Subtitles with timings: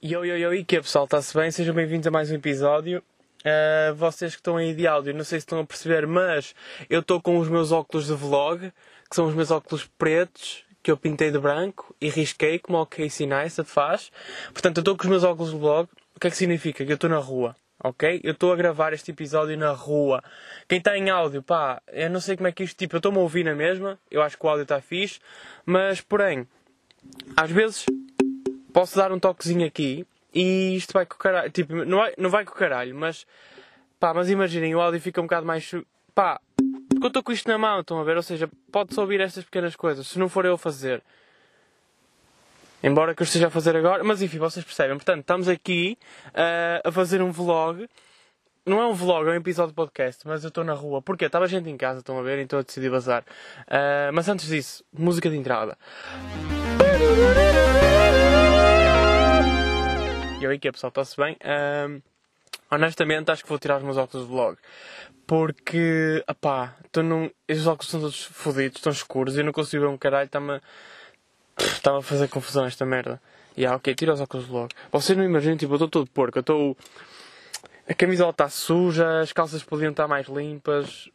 [0.00, 1.06] Yo, yo, yo, e que pessoal?
[1.06, 1.50] Está-se bem?
[1.50, 3.02] Sejam bem-vindos a mais um episódio.
[3.40, 6.54] Uh, vocês que estão aí de áudio, não sei se estão a perceber, mas
[6.88, 8.72] eu estou com os meus óculos de vlog,
[9.10, 12.86] que são os meus óculos pretos, que eu pintei de branco e risquei, como o
[12.86, 14.12] Casey Neistat faz.
[14.52, 15.88] Portanto, eu estou com os meus óculos de vlog.
[16.14, 16.84] O que é que significa?
[16.84, 18.20] Que eu estou na rua, ok?
[18.22, 20.22] Eu estou a gravar este episódio na rua.
[20.68, 23.18] Quem está em áudio, pá, eu não sei como é que isto, tipo, eu estou-me
[23.18, 25.18] a ouvir na mesma, eu acho que o áudio está fixe,
[25.66, 26.46] mas, porém,
[27.36, 27.84] às vezes
[28.78, 31.50] posso dar um toquezinho aqui e isto vai com o caralho.
[31.50, 33.26] Tipo, não vai, não vai com o caralho, mas
[33.98, 35.68] pá, mas imaginem, o áudio fica um bocado mais.
[36.14, 36.40] pá,
[36.88, 38.16] porque eu estou com isto na mão, estão a ver?
[38.16, 41.02] Ou seja, pode-se ouvir estas pequenas coisas, se não for eu a fazer.
[42.80, 44.96] Embora que eu esteja a fazer agora, mas enfim, vocês percebem.
[44.96, 47.88] Portanto, estamos aqui uh, a fazer um vlog.
[48.64, 51.02] Não é um vlog, é um episódio de podcast, mas eu estou na rua.
[51.02, 51.24] Porquê?
[51.24, 52.38] Estava gente em casa, estão a ver?
[52.38, 53.24] Então eu decidi bazar.
[53.62, 55.76] Uh, mas antes disso, música de entrada.
[60.40, 61.36] E aí que pessoal, está-se bem?
[61.44, 62.00] Um,
[62.70, 64.56] honestamente acho que vou tirar os meus óculos de vlog.
[65.26, 67.28] Porque, apá, estou num...
[67.48, 70.60] estes óculos estão todos fodidos, estão escuros e eu não consigo ver um caralho, está-me
[71.58, 73.20] está a fazer confusão esta merda.
[73.56, 74.72] E ah, ok, tira os óculos de vlog.
[74.92, 76.76] Vocês não imaginam, tipo, eu estou todo porco, eu estou...
[77.88, 81.10] A camisola está suja, as calças podiam estar mais limpas.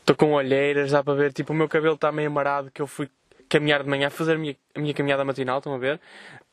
[0.00, 2.82] Estou uh, com olheiras, dá para ver, tipo, o meu cabelo está meio amarado que
[2.82, 3.08] eu fui
[3.48, 5.98] caminhar de manhã, fazer a minha, a minha caminhada matinal, estão a ver?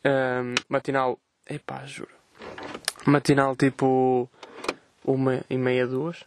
[0.06, 2.14] Um, matinal, epá, juro.
[3.08, 4.30] Matinal tipo
[5.04, 6.24] uma e meia, duas.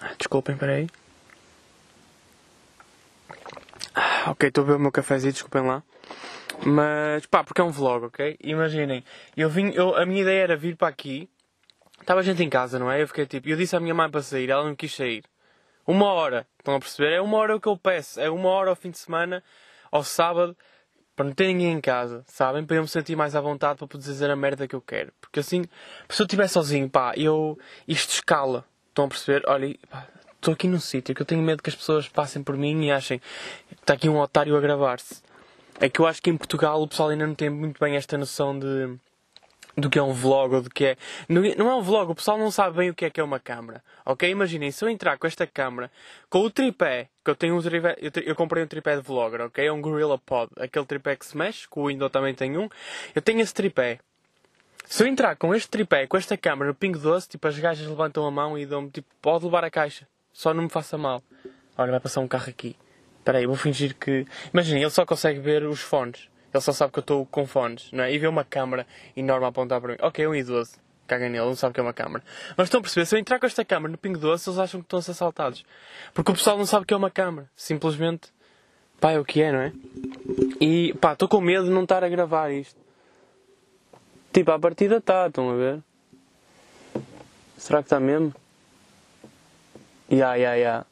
[0.00, 0.88] Ah, desculpem, peraí.
[3.94, 5.82] Ah, ok, estou a ver o meu cafezinho, desculpem lá.
[6.64, 8.36] Mas, pá, porque é um vlog, ok?
[8.42, 9.04] Imaginem,
[9.36, 11.28] eu vim, eu, a minha ideia era vir para aqui.
[12.00, 13.00] Estava gente em casa, não é?
[13.00, 15.24] Eu fiquei tipo, eu disse à minha mãe para sair, ela não quis sair.
[15.86, 17.12] Uma hora, estão a perceber?
[17.12, 18.20] É uma hora o que eu peço.
[18.20, 19.42] É uma hora ao fim de semana,
[19.90, 20.56] ao sábado,
[21.14, 22.64] para não ter ninguém em casa, sabem?
[22.64, 25.12] Para eu me sentir mais à vontade para poder dizer a merda que eu quero.
[25.20, 25.64] Porque assim,
[26.08, 27.58] se eu estiver sozinho, pá, eu.
[27.86, 28.64] Isto escala.
[28.88, 29.42] Estão a perceber?
[29.46, 32.56] Olha, pá, estou aqui num sítio que eu tenho medo que as pessoas passem por
[32.56, 35.22] mim e achem que está aqui um otário a gravar-se.
[35.80, 38.18] É que eu acho que em Portugal o pessoal ainda não tem muito bem esta
[38.18, 38.98] noção de
[39.76, 40.96] do que é um vlog ou do que é.
[41.28, 43.38] Não é um vlog, o pessoal não sabe bem o que é que é uma
[43.38, 43.82] câmera.
[44.04, 44.28] Ok?
[44.28, 45.90] Imaginem, se eu entrar com esta câmera,
[46.30, 49.42] com o tripé, que eu tenho um tripé, eu, eu comprei um tripé de vlogger,
[49.42, 49.66] ok?
[49.66, 52.68] É um Gorilla Pod, aquele tripé que se mexe, que o Windows também tem um.
[53.14, 53.98] Eu tenho esse tripé.
[54.86, 57.86] Se eu entrar com este tripé, com esta câmera no Ping Doce, tipo, as gajas
[57.86, 60.06] levantam a mão e dão-me, tipo, pode levar a caixa.
[60.32, 61.22] Só não me faça mal.
[61.76, 62.76] Olha, vai passar um carro aqui.
[63.18, 64.24] Espera aí, vou fingir que...
[64.54, 66.28] Imaginem, ele só consegue ver os fones.
[66.56, 68.12] Ele só sabe que eu estou com fones, não é?
[68.12, 69.98] E vê uma câmera enorme a apontar para mim.
[70.00, 70.72] Ok, é um idoso.
[71.06, 72.24] Caga nele, não sabe que é uma câmera.
[72.56, 74.80] Mas estão a perceber, se eu entrar com esta câmera no Pingo Doce, eles acham
[74.80, 75.64] que estão a ser assaltados.
[76.14, 77.48] Porque o pessoal não sabe que é uma câmera.
[77.54, 78.32] Simplesmente,
[78.98, 79.72] pá, é o que é, não é?
[80.60, 82.80] E, pá, estou com medo de não estar a gravar isto.
[84.32, 85.82] Tipo, a partida está, estão a ver?
[87.58, 88.34] Será que está mesmo?
[90.10, 90.86] Ya, ya, ya.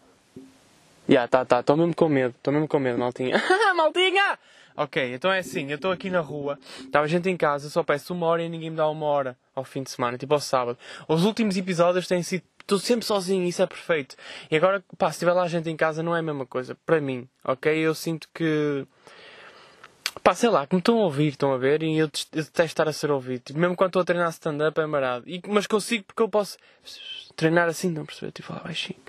[1.09, 3.43] Ya, tá, tá, estou mesmo com medo, estou mesmo com medo, maltinha.
[3.75, 4.39] maltinha!
[4.77, 8.13] Ok, então é assim, eu estou aqui na rua, estava gente em casa, só peço
[8.13, 10.77] uma hora e ninguém me dá uma hora ao fim de semana, tipo ao sábado.
[11.07, 12.43] Os últimos episódios têm sido.
[12.59, 14.17] Estou sempre sozinho, isso é perfeito.
[14.51, 16.75] E agora, pá, se tiver lá gente em casa, não é a mesma coisa.
[16.87, 17.73] Para mim, ok?
[17.73, 18.87] Eu sinto que.
[20.23, 22.89] Pá, sei lá, que me estão a ouvir, estão a ver, e eu, detesto estar
[22.89, 23.43] a ser ouvido.
[23.43, 25.25] Tipo, mesmo quando estou a treinar stand-up é marado.
[25.29, 26.57] E, mas consigo porque eu posso
[27.37, 28.33] treinar assim, não perceber?
[28.33, 29.01] Tipo, falar baixinho.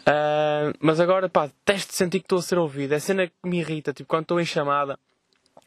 [0.00, 2.92] Uh, mas agora, pá, detesto sentir que estou a ser ouvido.
[2.92, 4.98] É cena que me irrita, tipo, quando estou em chamada,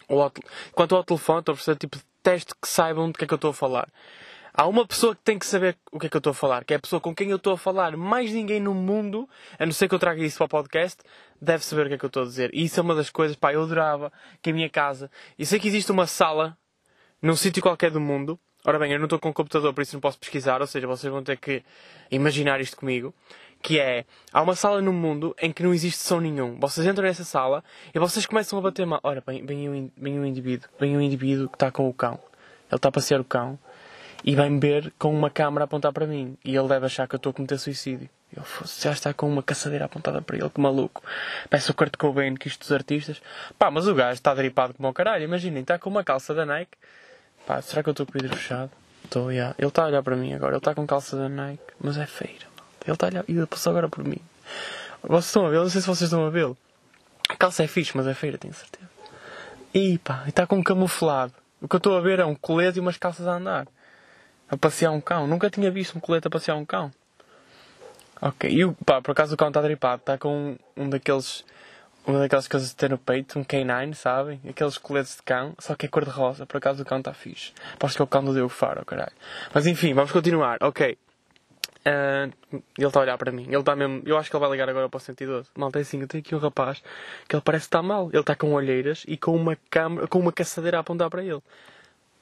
[0.07, 0.31] ou ao,
[0.73, 3.33] quando estou ao telefone, estou a perceber, tipo, detesto que saibam do que é que
[3.33, 3.87] eu estou a falar.
[4.55, 6.63] Há uma pessoa que tem que saber o que é que eu estou a falar,
[6.63, 7.97] que é a pessoa com quem eu estou a falar.
[7.97, 9.27] Mais ninguém no mundo,
[9.57, 11.01] a não ser que eu traga isso para o podcast,
[11.43, 12.49] deve saber o que é que eu estou a dizer.
[12.53, 14.11] E isso é uma das coisas, pá, eu adorava
[14.41, 15.11] que a minha casa.
[15.37, 16.57] E sei que existe uma sala
[17.21, 19.93] num sítio qualquer do mundo Ora bem, eu não estou com o computador, por isso
[19.93, 21.61] não posso pesquisar, ou seja, vocês vão ter que
[22.09, 23.13] imaginar isto comigo.
[23.61, 26.57] Que é, há uma sala no mundo em que não existe som nenhum.
[26.59, 27.61] Vocês entram nessa sala
[27.93, 29.01] e vocês começam a bater mal.
[29.03, 32.17] Ora, bem, vem um, vem um indivíduo, vem um indivíduo que está com o cão.
[32.69, 33.59] Ele está a passear o cão
[34.23, 36.37] e vai-me ver com uma câmera a apontar para mim.
[36.43, 38.09] E ele deve achar que eu estou a cometer suicídio.
[38.35, 38.45] Ele
[38.79, 41.03] já está com uma caçadeira apontada para ele, que maluco.
[41.49, 43.21] Peço o Kurt Cobain que isto dos artistas.
[43.57, 45.23] Pá, mas o gajo está dripado como o caralho.
[45.23, 46.77] Imaginem, está com uma calça da Nike
[47.45, 48.71] Pá, será que eu estou com o vidro fechado?
[49.03, 49.53] Estou, yeah.
[49.57, 50.53] Ele está a olhar para mim agora.
[50.53, 52.45] Ele está com calça da Nike, mas é feira.
[52.85, 53.25] Ele está a olhar.
[53.27, 54.19] E ele passou agora por mim.
[55.01, 55.57] Vocês estão a ver?
[55.57, 56.57] Não sei se vocês estão a vê-lo.
[57.29, 58.89] A calça é fixe, mas é feira, tenho certeza.
[59.73, 61.33] E pá, está com um camuflado.
[61.61, 63.67] O que eu estou a ver é um colete e umas calças a andar.
[64.49, 65.27] A passear um cão.
[65.27, 66.91] Nunca tinha visto um colete a passear um cão.
[68.25, 69.99] Ok, e pá, por acaso o cão está dripado.
[69.99, 71.43] Está com um, um daqueles
[72.05, 74.39] uma daquelas coisas de ter no peito, um K9, sabem?
[74.47, 76.45] Aqueles coletes de cão, só que é cor-de-rosa.
[76.45, 77.51] Por acaso o cão está fixe.
[77.73, 79.11] Aposto que é o cão do Diogo Faro, caralho.
[79.53, 80.57] Mas enfim, vamos continuar.
[80.61, 80.97] Ok.
[81.85, 82.31] Uh,
[82.77, 83.43] ele está a olhar para mim.
[83.43, 84.01] Ele está mesmo.
[84.05, 85.49] Eu acho que ele vai ligar agora para o 112.
[85.55, 86.81] Malta, é assim, eu tenho aqui um rapaz
[87.27, 88.09] que ele parece estar mal.
[88.09, 91.41] Ele está com olheiras e com uma câmera, com uma caçadeira a apontar para ele.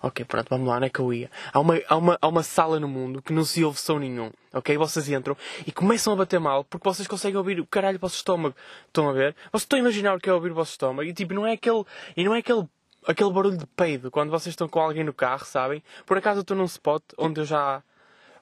[0.03, 1.29] Ok, pronto, vamos lá, onde é que eu ia?
[1.53, 4.31] Há uma, há, uma, há uma sala no mundo que não se ouve som nenhum,
[4.51, 4.75] ok?
[4.75, 8.15] Vocês entram e começam a bater mal porque vocês conseguem ouvir o caralho do vosso
[8.15, 8.55] estômago.
[8.87, 9.35] Estão a ver?
[9.51, 11.53] Vocês estão a imaginar o que é ouvir o vosso estômago e tipo, não é
[11.53, 11.83] aquele.
[12.17, 12.67] E não é aquele.
[13.07, 15.81] Aquele barulho de peido quando vocês estão com alguém no carro, sabem?
[16.05, 17.81] Por acaso eu estou num spot onde eu já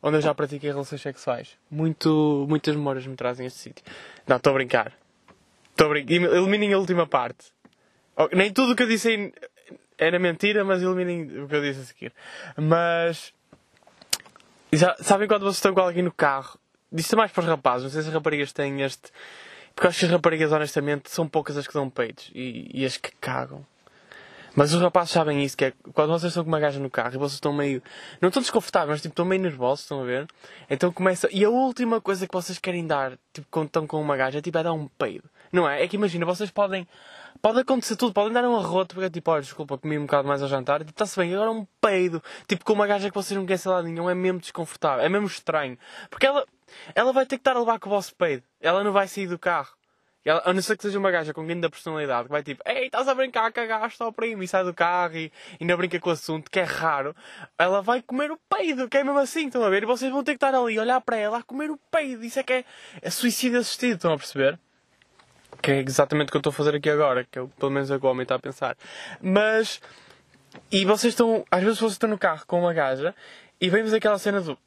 [0.04, 1.58] onde eu já pratiquei relações sexuais.
[1.72, 3.86] Muito, muitas memórias me trazem este sítio.
[4.28, 4.94] Não, estou a brincar.
[5.72, 6.14] Estou a brincar.
[6.14, 7.54] Eliminem a última parte.
[8.34, 9.32] Nem tudo o que eu disse
[10.00, 12.14] era mentira, mas eliminem o que eu disse a seguir.
[12.58, 13.34] Mas.
[14.72, 16.60] Já, sabem quando vocês estão com alguém no carro?
[16.92, 17.84] Disto é mais para os rapazes.
[17.84, 19.12] Não sei se as raparigas têm este.
[19.76, 22.98] Porque acho que as raparigas, honestamente, são poucas as que dão peitos e, e as
[22.98, 23.66] que cagam.
[24.56, 27.14] Mas os rapazes sabem isso, que é quando vocês estão com uma gaja no carro
[27.16, 27.82] e vocês estão meio.
[28.20, 30.28] Não estão desconfortáveis, mas tipo, estão meio nervosos, estão a ver?
[30.70, 31.30] Então começa.
[31.32, 34.42] E a última coisa que vocês querem dar, tipo, quando estão com uma gaja, é
[34.42, 35.30] tipo, é dar um peido.
[35.52, 35.84] Não é?
[35.84, 36.88] É que imagina, vocês podem.
[37.42, 40.28] Pode acontecer tudo, podem dar um arroto, porque é tipo, olha, desculpa, comi um bocado
[40.28, 42.22] mais ao jantar, tipo, está-se bem, agora um peido.
[42.48, 45.28] Tipo, com uma gaja que vocês não querem lá nenhum, é mesmo desconfortável, é mesmo
[45.28, 45.78] estranho.
[46.10, 46.46] Porque ela,
[46.94, 48.44] ela vai ter que estar a levar com o vosso peido.
[48.60, 49.80] Ela não vai sair do carro.
[50.26, 52.88] Ela, a não ser que seja uma gaja com grande personalidade que vai tipo, ei,
[52.88, 56.14] estás a brincar, cagaste ao primo e sai do carro e ainda brinca com o
[56.14, 57.16] assunto, que é raro.
[57.58, 59.84] Ela vai comer o peido, que é mesmo assim, estão a ver?
[59.84, 62.24] E vocês vão ter que estar ali, olhar para ela, a comer o peido.
[62.24, 62.66] Isso é que é,
[63.02, 64.60] é suicídio assistido, estão a perceber?
[65.62, 67.92] Que é exatamente o que eu estou a fazer aqui agora, que é, pelo menos
[67.92, 68.78] é o que o homem está a pensar.
[69.22, 69.82] Mas.
[70.72, 71.46] E vocês estão.
[71.52, 73.14] Às vezes vocês estão no carro com uma gaja
[73.62, 74.58] e vemos aquela cena do.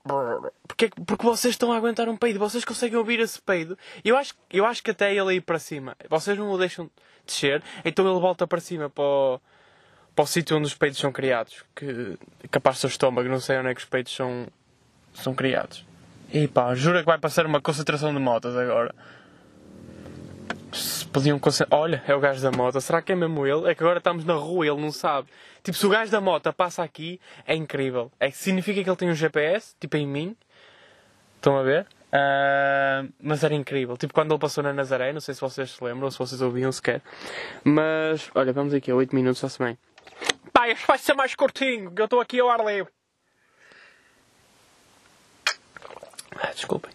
[0.69, 3.79] Porque, porque vocês estão a aguentar um peido, vocês conseguem ouvir esse peido.
[4.05, 6.91] Eu acho, eu acho que até ele ir para cima, vocês não o deixam
[7.25, 9.41] descer, então ele volta para cima para o,
[10.15, 11.65] para o sítio onde os peidos são criados.
[11.75, 12.19] Que
[12.51, 14.47] capaz do seu estômago, não sei onde é que os peidos são,
[15.15, 15.87] são criados.
[16.31, 18.95] E pá, jura que vai passar uma concentração de motas agora
[21.13, 21.41] podiam
[21.71, 22.81] Olha, é o gajo da moto.
[22.81, 23.71] Será que é mesmo ele?
[23.71, 25.29] É que agora estamos na rua ele não sabe.
[25.63, 28.11] Tipo, se o gajo da moto passa aqui, é incrível.
[28.19, 30.37] É que significa que ele tem um GPS, tipo em mim.
[31.37, 31.87] Estão a ver?
[32.13, 33.97] Uh, mas era incrível.
[33.97, 36.71] Tipo, quando ele passou na Nazaré, não sei se vocês se lembram, se vocês ouviam
[36.71, 37.01] sequer.
[37.65, 39.79] Mas, olha, vamos aqui a 8 minutos, está-se bem.
[40.53, 42.93] Pá, este vai ser mais curtinho, que eu estou aqui ao ar livre.
[46.37, 46.93] Ah, desculpem.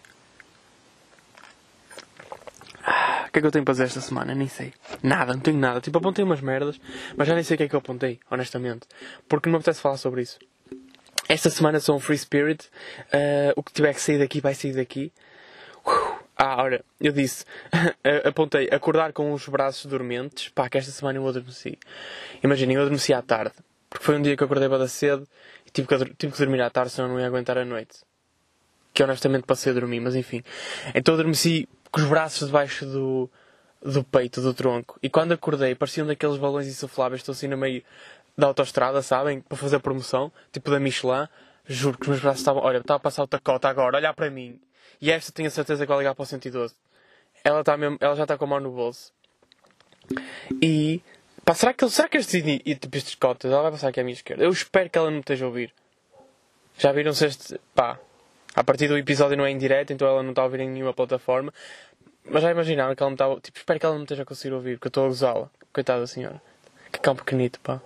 [3.26, 4.34] O que é que eu tenho para fazer esta semana?
[4.34, 4.72] Nem sei.
[5.02, 5.80] Nada, não tenho nada.
[5.80, 6.80] Tipo, apontei umas merdas,
[7.16, 8.86] mas já nem sei o que é que eu apontei, honestamente.
[9.28, 10.38] Porque não me apetece falar sobre isso.
[11.28, 12.68] Esta semana sou um free spirit.
[13.06, 15.12] Uh, o que tiver que sair daqui vai sair daqui.
[15.86, 17.44] Uh, ah, olha, eu disse,
[18.24, 20.48] apontei acordar com os braços dormentes.
[20.48, 21.78] Pá, que esta semana eu adormeci.
[22.42, 23.54] Imaginem, eu adormeci à tarde.
[23.90, 25.26] Porque foi um dia que eu acordei para cedo
[25.66, 27.98] e tive que, tive que dormir à tarde, senão não ia aguentar a noite.
[28.92, 30.42] Que honestamente passei a dormir, mas enfim.
[30.94, 33.30] Então adormeci com os braços debaixo do,
[33.82, 34.98] do peito, do tronco.
[35.02, 37.82] E quando acordei, pareciam daqueles balões insufláveis, estou assim no meio
[38.36, 39.40] da autostrada, sabem?
[39.40, 41.26] Para fazer promoção, tipo da Michelin.
[41.66, 42.62] Juro que os meus braços estavam.
[42.62, 44.58] Olha, estava a passar o tacota agora, olhar para mim.
[45.00, 46.74] E esta tenho a certeza que vai ligar para o 112.
[47.44, 49.12] Ela, está mesmo, ela já está com a mão no bolso.
[50.62, 51.02] E.
[51.44, 54.02] Pá, será que, será que este, e, tipo, estes cotas, ela vai passar aqui à
[54.02, 54.44] minha esquerda?
[54.44, 55.72] Eu espero que ela não esteja a ouvir.
[56.78, 57.60] Já viram se este.
[57.74, 57.98] Pá,
[58.58, 60.68] a partir do episódio não é em direto, então ela não está a ouvir em
[60.68, 61.54] nenhuma plataforma.
[62.24, 63.40] Mas já imaginaram que ela me está.
[63.40, 65.50] Tipo, espero que ela não esteja a conseguir ouvir, porque eu estou a gozá-la.
[65.72, 66.42] Coitada da senhora.
[66.90, 67.80] Que cão pequenito, pá.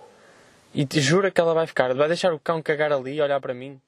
[0.73, 1.93] E te jura que ela vai ficar.
[1.93, 3.79] Vai deixar o cão cagar ali e olhar para mim?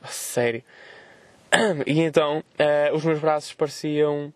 [0.00, 0.62] Pá, sério.
[1.86, 4.32] E então, uh, os meus braços pareciam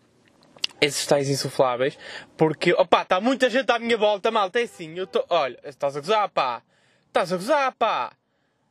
[0.81, 1.97] esses tais insufláveis,
[2.37, 5.97] porque, opá, está muita gente à minha volta, malta, é assim, eu estou, olha, estás
[5.97, 6.63] a gozar, pá,
[7.07, 8.13] estás a gozar, pá,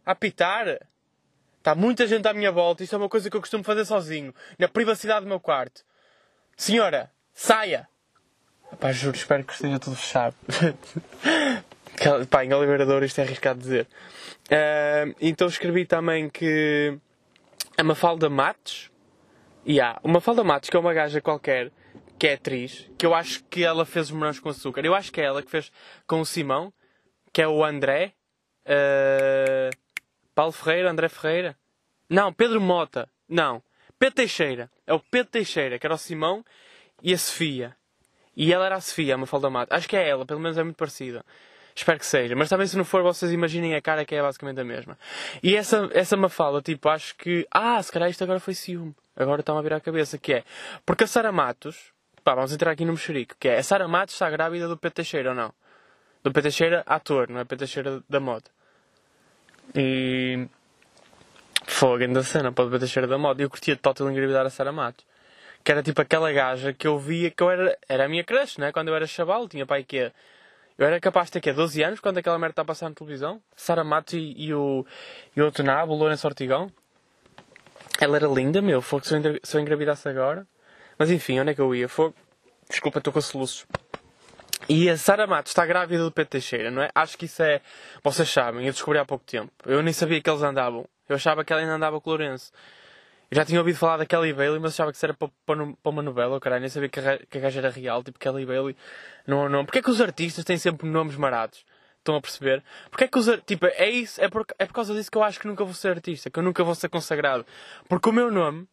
[0.06, 0.80] a apitar,
[1.66, 2.84] Está muita gente à minha volta.
[2.84, 4.32] Isto é uma coisa que eu costumo fazer sozinho.
[4.60, 5.82] Na privacidade do meu quarto.
[6.56, 7.90] Senhora, saia!
[8.80, 10.36] Pá, juro, espero que esteja tudo fechado.
[12.30, 13.88] Pá, em Oliveira isto é arriscado dizer.
[14.46, 17.00] Uh, então escrevi também que
[17.76, 18.92] a Mafalda Matos.
[19.66, 21.72] E há uma Mafalda Matos, que é uma gaja qualquer,
[22.20, 24.86] que é atriz, que eu acho que ela fez os morangos com açúcar.
[24.86, 25.72] Eu acho que é ela que fez
[26.06, 26.72] com o Simão,
[27.34, 28.14] que é o André.
[28.68, 29.85] Uh,
[30.36, 31.58] Paulo Ferreira, André Ferreira.
[32.10, 33.10] Não, Pedro Mota.
[33.28, 33.64] Não.
[33.98, 34.70] Pedro Teixeira.
[34.86, 36.46] É o Pedro Teixeira, que era o Simão
[37.02, 37.76] e a Sofia.
[38.36, 39.76] E ela era a Sofia, a Mafalda Mata.
[39.76, 41.26] Acho que é ela, pelo menos é muito parecida.
[41.74, 42.36] Espero que seja.
[42.36, 45.00] Mas também se não for, vocês imaginem a cara que é basicamente a mesma.
[45.42, 47.48] E essa, essa Mafalda, tipo, acho que...
[47.50, 48.94] Ah, se calhar isto agora foi ciúme.
[49.16, 50.18] Agora está-me a virar a cabeça.
[50.18, 50.44] Que é...
[50.86, 51.94] Porque a Sara Matos...
[52.24, 54.96] pá, vamos entrar aqui no mexerico, que é a Sara Matos está grávida do Pedro
[54.96, 55.54] Teixeira ou não?
[56.24, 58.50] Do Pedro Teixeira, ator, não é Pedro Teixeira da moda.
[59.74, 60.48] E.
[61.66, 63.42] Fogo, ainda cena para o Pedro Teixeira da moda.
[63.42, 65.06] Eu curtia total engravidar a Sara Matos.
[65.64, 67.78] Que era tipo aquela gaja que eu via que eu era.
[67.90, 68.72] Era a minha crush, né?
[68.72, 70.12] Quando eu era chaval, tinha pai que
[70.78, 72.96] Eu era capaz de ter que 12 anos quando aquela merda está a passar na
[72.96, 73.42] televisão.
[73.56, 74.86] Sara Matos e, e, o,
[75.36, 76.72] e o outro nabo, o Lourenço Ortigão.
[78.00, 78.82] Ela era linda, meu.
[78.82, 80.46] Fogo, se se eu engravidasse agora.
[80.98, 81.90] Mas enfim, onde é que eu ia?
[81.90, 82.16] Fogo.
[82.70, 83.66] Desculpa, estou com soluços.
[84.68, 86.90] E a Sara Matos está grávida do Pedro Teixeira, não é?
[86.96, 87.62] Acho que isso é.
[88.04, 89.52] Vocês sabem, eu descobri há pouco tempo.
[89.66, 90.88] Eu nem sabia que eles andavam.
[91.08, 92.52] Eu achava que ela ainda andava com o Lourenço.
[93.30, 95.30] Eu já tinha ouvido falar da Kelly Bailey, mas achava que isso era para,
[95.84, 96.62] uma novela, caralho.
[96.62, 98.76] Nem sabia que a, que gaja era real, tipo Kelly Bailey.
[99.28, 99.66] Não, não.
[99.66, 101.66] Porquê é que os artistas têm sempre nomes marados?
[101.98, 102.64] Estão a perceber?
[102.90, 105.24] Porquê é que os Tipo, é isso, é por, é por causa disso que eu
[105.24, 107.46] acho que nunca vou ser artista, que eu nunca vou ser consagrado.
[107.90, 108.68] Porque o meu nome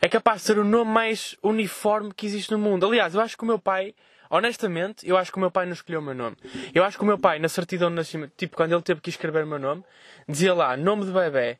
[0.00, 2.86] é capaz de ser o nome mais uniforme que existe no mundo.
[2.86, 3.94] Aliás, eu acho que o meu pai,
[4.30, 6.36] honestamente, eu acho que o meu pai não escolheu o meu nome.
[6.74, 9.10] Eu acho que o meu pai, na certidão de nascimento, tipo, quando ele teve que
[9.10, 9.84] escrever o meu nome,
[10.28, 11.58] dizia lá, nome de bebê.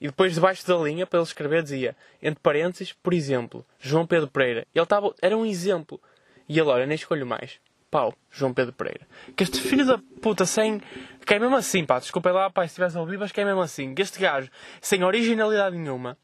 [0.00, 4.28] E depois, debaixo da linha, para ele escrever, dizia, entre parênteses, por exemplo, João Pedro
[4.28, 4.66] Pereira.
[4.74, 6.00] Ele estava, era um exemplo.
[6.48, 7.58] E ele, olha, nem escolho mais.
[7.90, 9.06] Pau, João Pedro Pereira.
[9.34, 10.82] Que este filho da puta, sem.
[11.24, 13.44] Que é mesmo assim, pá, desculpa lá, pá, se estivesse a ouvir, mas que é
[13.44, 13.94] mesmo assim.
[13.94, 16.18] Que este gajo, sem originalidade nenhuma,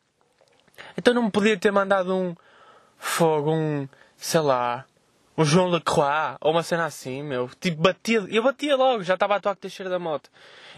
[0.97, 2.35] então não me podia ter mandado um
[2.99, 4.85] fogo, um, sei lá,
[5.37, 7.49] um João Lacroix, ou uma cena assim, meu.
[7.61, 10.31] Tipo, batia, eu batia logo, já estava a atuar com o Teixeira da Moto.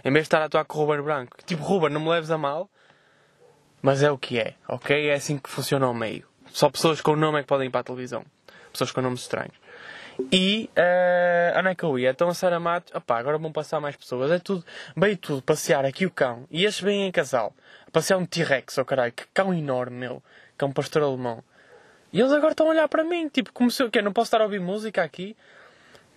[0.04, 1.36] Em vez de estar a atuar com o Ruben Branco.
[1.44, 2.70] Tipo, Ruben, não me leves a mal,
[3.82, 5.08] mas é o que é, ok?
[5.08, 6.26] É assim que funciona o meio.
[6.46, 8.24] Só pessoas com nome é que podem ir para a televisão.
[8.72, 9.54] Pessoas com nomes estranhos.
[10.30, 12.10] E uh, onde é que eu ia?
[12.10, 14.30] Então a Sara Matos, opá, agora vão passar mais pessoas.
[14.30, 14.64] É tudo,
[14.96, 16.46] veio tudo, passear aqui o cão.
[16.50, 17.52] E estes vêm em casal.
[17.92, 20.22] Passear um T-Rex, oh caralho, que cão enorme, meu.
[20.56, 21.42] Cão pastor alemão.
[22.14, 24.00] E eles agora estão a olhar para mim, tipo, como se eu quê?
[24.00, 25.36] Não posso estar a ouvir música aqui?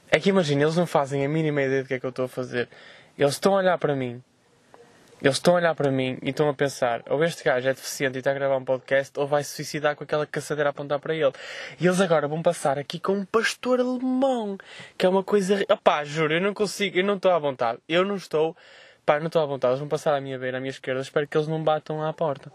[0.09, 2.25] É que imagina, eles não fazem a mínima ideia do que é que eu estou
[2.25, 2.69] a fazer.
[3.17, 4.23] Eles estão a olhar para mim
[5.21, 8.17] eles estão a olhar para mim e estão a pensar: ou este gajo é deficiente
[8.17, 10.99] e está a gravar um podcast, ou vai se suicidar com aquela caçadeira a apontar
[10.99, 11.31] para ele.
[11.79, 14.57] E eles agora vão passar aqui com um pastor alemão,
[14.97, 15.65] que é uma coisa.
[15.71, 17.79] Opá, juro, eu não consigo, eu não estou à vontade.
[17.89, 18.55] Eu não estou,
[19.05, 19.71] pá, não estou à vontade.
[19.71, 21.01] Eles vão passar à minha beira, à minha esquerda.
[21.01, 22.51] Espero que eles não batam à porta.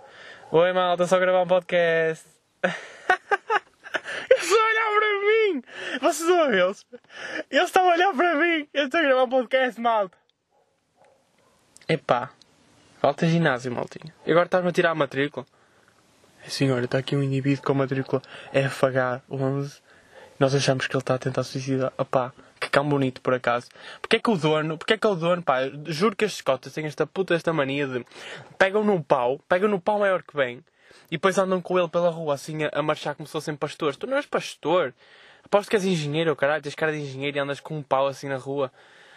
[0.52, 2.41] Oi, malta, só gravar um podcast.
[4.30, 5.62] Eles estão a olhar para mim!
[6.00, 6.86] Vocês estão a vê-los?
[7.50, 8.68] Eles estão a olhar para mim!
[8.72, 10.16] Eu estou a gravar um podcast, malta!
[11.88, 12.30] Epá.
[13.00, 14.14] Falta ginásio, maltinha.
[14.24, 15.44] E agora estás-me a tirar a matrícula?
[16.46, 18.22] É, senhora, está aqui um indivíduo com a matrícula
[18.54, 19.80] FH11.
[20.38, 21.92] Nós achamos que ele está a tentar suicidar.
[21.98, 23.68] Opá, que cão bonito por acaso.
[24.00, 26.72] Porquê é que o dono, porquê é que o dono, pá, juro que estes cotas
[26.72, 28.06] têm esta puta, esta mania de
[28.56, 30.64] pegam no pau, pegam no pau maior que vem
[31.08, 33.96] e depois andam com ele pela rua assim a, a marchar como se fossem pastores.
[33.96, 34.94] Tu não és pastor.
[35.44, 38.28] Aposto que és engenheiro, caralho, tens cara de engenheiro e andas com um pau assim
[38.28, 38.72] na rua.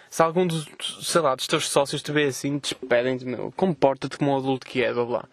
[0.10, 0.68] Se algum dos,
[1.02, 3.52] sei lá, dos teus sócios te vê assim, despedem-te, meu.
[3.56, 5.26] Comporta-te como um adulto que é, blá blá.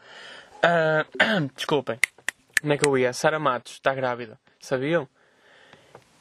[0.64, 1.98] Uh, desculpem.
[2.60, 3.12] Como é que eu ia?
[3.12, 4.38] Sara Matos está grávida.
[4.60, 5.08] Sabiam?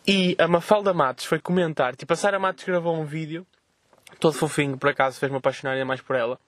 [0.08, 1.96] E a Mafalda Matos foi comentar.
[1.96, 3.46] Tipo, a Sara Matos gravou um vídeo.
[4.22, 6.40] Todo fofinho, por acaso, fez-me apaixonar ainda mais por ela.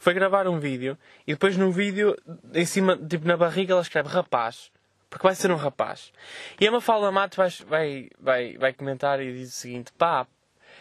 [0.00, 0.98] Foi gravar um vídeo.
[1.24, 2.16] E depois no vídeo,
[2.52, 4.72] em cima, tipo na barriga, ela escreve rapaz.
[5.08, 6.12] Porque vai ser um rapaz.
[6.60, 10.26] E a Mafalda Matos vai, vai, vai, vai comentar e diz o seguinte: pá,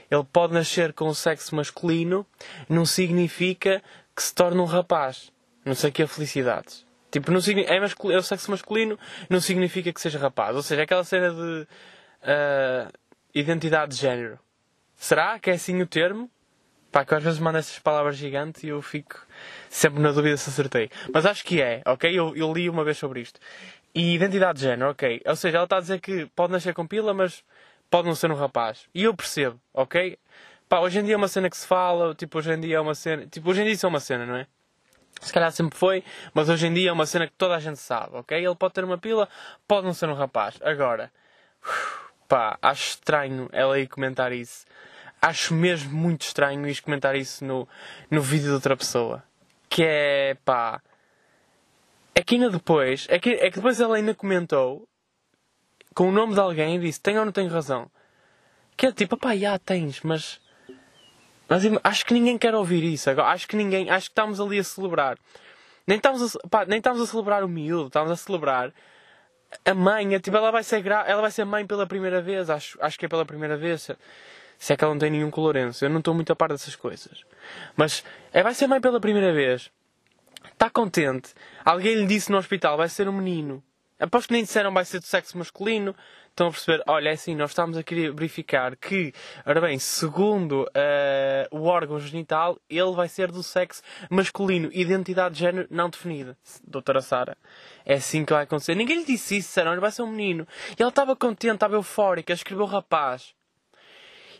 [0.09, 2.25] ele pode nascer com o sexo masculino,
[2.67, 3.83] não significa
[4.15, 5.31] que se torne um rapaz.
[5.63, 6.83] Não sei que é felicidade.
[7.11, 8.97] Tipo, não, é, é o sexo masculino,
[9.29, 10.55] não significa que seja rapaz.
[10.55, 11.67] Ou seja, aquela cena de
[12.23, 12.91] uh,
[13.35, 14.39] identidade de género.
[14.95, 16.27] Será que é assim o termo?
[16.91, 19.25] Pá, que às vezes manda essas palavras gigantes e eu fico
[19.69, 20.89] sempre na dúvida se acertei.
[21.13, 22.11] Mas acho que é, ok?
[22.11, 23.39] Eu, eu li uma vez sobre isto.
[23.93, 25.21] E identidade de género, ok?
[25.25, 27.43] Ou seja, ela está a dizer que pode nascer com pila, mas
[27.89, 28.87] pode não ser um rapaz.
[28.93, 30.17] E eu percebo, ok?
[30.67, 32.79] Pá, hoje em dia é uma cena que se fala, tipo, hoje em dia é
[32.79, 33.25] uma cena.
[33.27, 34.47] Tipo, hoje em dia isso é uma cena, não é?
[35.21, 36.03] Se calhar sempre foi,
[36.33, 38.37] mas hoje em dia é uma cena que toda a gente sabe, ok?
[38.37, 39.27] Ele pode ter uma pila,
[39.67, 40.57] pode não ser um rapaz.
[40.61, 41.11] Agora,
[42.27, 44.65] pá, acho estranho ela ir comentar isso.
[45.21, 47.67] Acho mesmo muito estranho ir comentar isso no,
[48.09, 49.23] no vídeo de outra pessoa.
[49.67, 50.81] Que é, pá.
[52.15, 54.87] É que ainda depois, é que, é que depois ela ainda comentou
[55.93, 57.89] com o nome de alguém e disse: Tenho ou não tenho razão?
[58.77, 60.39] Que é tipo, pá, já tens, mas.
[61.49, 63.09] Mas acho que ninguém quer ouvir isso.
[63.09, 63.89] Agora, acho que ninguém.
[63.89, 65.17] Acho que estamos ali a celebrar.
[65.85, 68.71] Nem estamos a, pá, nem estamos a celebrar o miúdo, estamos a celebrar
[69.65, 70.13] a mãe.
[70.13, 71.03] É, tipo, ela vai ser, gra...
[71.07, 72.49] ela vai ser mãe pela primeira vez.
[72.49, 73.89] Acho, acho que é pela primeira vez.
[74.59, 75.83] Se é que ela não tem nenhum colorenço.
[75.85, 77.23] Eu não estou muito a par dessas coisas.
[77.77, 79.71] Mas é, vai ser mãe pela primeira vez.
[80.51, 81.33] Está contente.
[81.63, 83.63] Alguém lhe disse no hospital: vai ser um menino.
[83.97, 85.95] Aposto que nem disseram vai ser do sexo masculino.
[86.29, 86.83] Estão a perceber?
[86.87, 89.13] Olha, é assim, nós estamos a querer verificar que,
[89.45, 94.69] ora bem, segundo uh, o órgão genital, ele vai ser do sexo masculino.
[94.71, 96.37] Identidade de género não definida.
[96.65, 97.37] Doutora Sara.
[97.85, 98.75] É assim que vai acontecer.
[98.75, 100.47] Ninguém lhe disse isso, disseram, ele vai ser um menino.
[100.77, 103.33] E ela estava contente, estava eufórica, escreveu rapaz.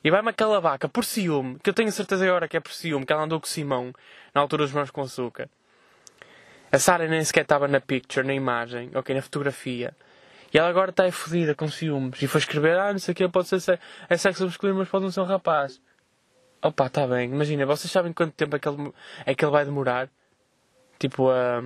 [0.04, 3.06] E vai-me aquela vaca, por ciúme, que eu tenho certeza agora que é por ciúme,
[3.06, 3.94] que ela andou com o Simão,
[4.34, 5.50] na altura dos mãos com açúcar.
[6.72, 9.96] A Sara nem sequer estava na picture, na imagem, ok, na fotografia.
[10.54, 12.22] E ela agora está fodida com ciúmes.
[12.22, 13.80] E foi escrever, ah, não sei o que, pode ser
[14.10, 15.82] é sexo masculino, mas pode não ser um rapaz.
[16.62, 17.32] Opa, está bem.
[17.32, 18.94] Imagina, vocês sabem quanto tempo é que ele,
[19.26, 20.10] é que ele vai demorar?
[21.00, 21.64] Tipo, a,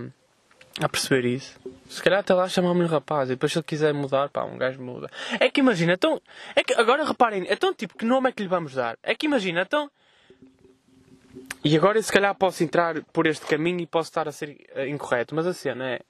[0.81, 1.59] a perceber isso.
[1.87, 3.29] Se calhar até lá chamamos-lhe rapaz.
[3.29, 5.09] E depois se ele quiser mudar, pá, um gajo muda.
[5.39, 6.21] É que imagina, então...
[6.55, 8.97] É que, agora reparem, é tão tipo, que nome é que lhe vamos dar?
[9.03, 9.89] É que imagina, então...
[11.63, 14.85] E agora se calhar posso entrar por este caminho e posso estar a ser uh,
[14.85, 15.33] incorreto.
[15.33, 16.01] Mas a cena é...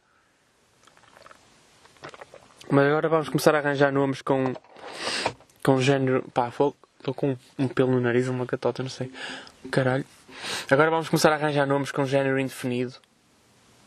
[2.69, 4.53] Mas agora vamos começar a arranjar nomes com.
[5.61, 6.23] com género.
[6.33, 9.11] pá, estou com um pelo no nariz, uma catota, não sei.
[9.69, 10.05] Caralho.
[10.71, 12.95] Agora vamos começar a arranjar nomes com género indefinido.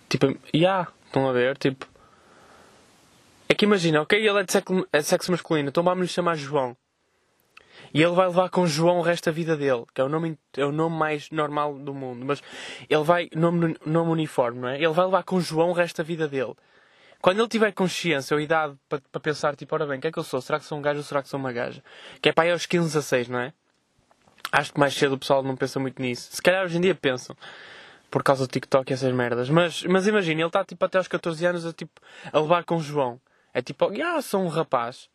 [0.09, 1.57] Tipo, ya, yeah, estão a ver?
[1.59, 1.87] Tipo.
[3.49, 6.13] É que imagina, ok, ele é de sexo, é de sexo masculino, então vamos lhe
[6.13, 6.77] chamar João.
[7.95, 10.39] E ele vai levar com João o resto da vida dele, que é o nome,
[10.57, 12.25] é o nome mais normal do mundo.
[12.25, 12.43] Mas
[12.89, 14.77] ele vai, nome, nome uniforme, não é?
[14.77, 16.55] Ele vai levar com João o resto da vida dele.
[17.21, 20.13] Quando ele tiver consciência ou idade para, para pensar, tipo, ora bem, o que é
[20.13, 20.41] que eu sou?
[20.41, 21.83] Será que sou um gajo ou será que sou uma gaja?
[22.21, 23.53] Que é para aí aos 15, 16, não é?
[24.53, 26.29] Acho que mais cedo o pessoal não pensa muito nisso.
[26.33, 27.37] Se calhar hoje em dia pensam.
[28.11, 29.51] Por causa do TikTok e essas merdas.
[29.51, 32.01] Mas, mas imagina, ele está tipo até aos 14 anos a, tipo,
[32.33, 33.21] a levar com o João.
[33.53, 35.09] É tipo, ah, sou um rapaz.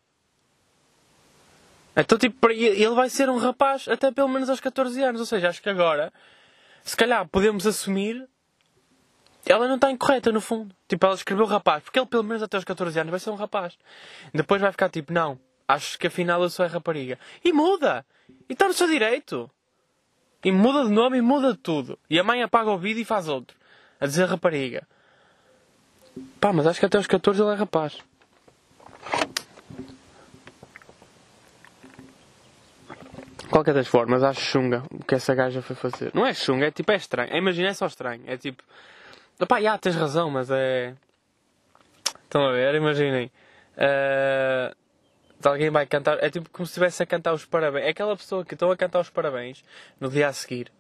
[1.95, 5.21] Então, tipo, ele vai ser um rapaz até pelo menos aos 14 anos.
[5.21, 6.11] Ou seja, acho que agora,
[6.83, 8.27] se calhar podemos assumir
[9.45, 10.75] ela não está incorreta, no fundo.
[10.87, 13.35] Tipo, ela escreveu rapaz, porque ele pelo menos até aos 14 anos vai ser um
[13.35, 13.77] rapaz.
[14.33, 17.17] Depois vai ficar tipo, não, acho que afinal eu sou a rapariga.
[17.43, 18.05] E muda!
[18.49, 19.49] E está no seu direito.
[20.43, 21.99] E muda de nome e muda de tudo.
[22.09, 23.55] E a mãe apaga o vídeo e faz outro.
[23.99, 24.87] A dizer rapariga.
[26.39, 27.97] Pá, mas acho que até aos 14 ele é rapaz.
[33.49, 36.11] Qualquer das formas, acho chunga o que essa gaja foi fazer.
[36.13, 37.33] Não é chunga, é tipo, é estranho.
[37.33, 38.23] É, imagina, é só estranho.
[38.25, 38.63] É tipo,
[39.41, 40.93] Opá, já, tens razão, mas é.
[42.23, 42.75] Estão a ver?
[42.75, 43.31] Imaginem.
[43.75, 44.75] Uh,
[45.47, 46.23] alguém vai cantar.
[46.23, 47.85] É tipo como se estivesse a cantar os parabéns.
[47.85, 49.63] É aquela pessoa que estão a cantar os parabéns
[49.99, 50.71] no dia a seguir.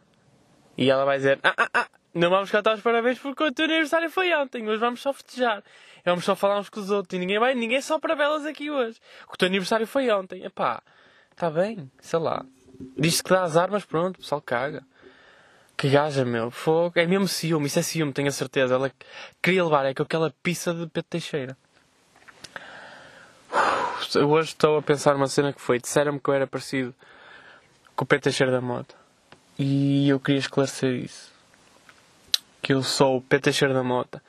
[0.77, 3.65] E ela vai dizer: Ah, ah, ah, não vamos cantar os parabéns porque o teu
[3.65, 4.67] aniversário foi ontem.
[4.67, 5.63] Hoje vamos só festejar.
[6.03, 7.15] Vamos só falar uns com os outros.
[7.15, 8.99] E ninguém vai, ninguém só para belas aqui hoje.
[9.31, 10.43] O teu aniversário foi ontem.
[10.43, 10.81] Epá,
[11.31, 12.45] está bem, sei lá.
[12.97, 14.83] Diz-se que dá as armas, pronto, o pessoal caga.
[15.77, 16.51] Que gaja, meu.
[16.51, 16.99] Fogo.
[16.99, 17.67] É mesmo ciúme.
[17.67, 18.75] Isso é ciúme, tenho a certeza.
[18.75, 18.91] Ela
[19.41, 21.57] queria levar é com aquela pizza de Pedro Teixeira.
[24.15, 25.79] Hoje estou a pensar uma cena que foi.
[25.79, 26.93] Disseram-me que eu era parecido
[27.95, 28.95] com o Pedro Teixeira da Mota.
[29.57, 31.31] E eu queria esclarecer isso.
[32.61, 34.21] Que eu sou o Pedro Teixeira da Mota.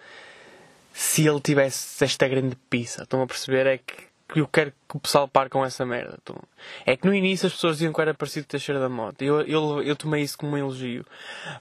[0.92, 3.66] Se ele tivesse esta grande pizza, estão a perceber?
[3.66, 6.18] É que que eu quero que o pessoal pare com essa merda.
[6.22, 6.36] Então,
[6.86, 9.22] é que no início as pessoas diziam que eu era parecido com Teixeira da Mota.
[9.22, 11.04] Eu, eu, eu tomei isso como um elogio.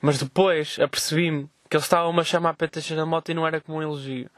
[0.01, 3.59] Mas depois apercebi-me que eles estavam a chamar para Teixeira da Mota e não era
[3.59, 4.29] como um elogio.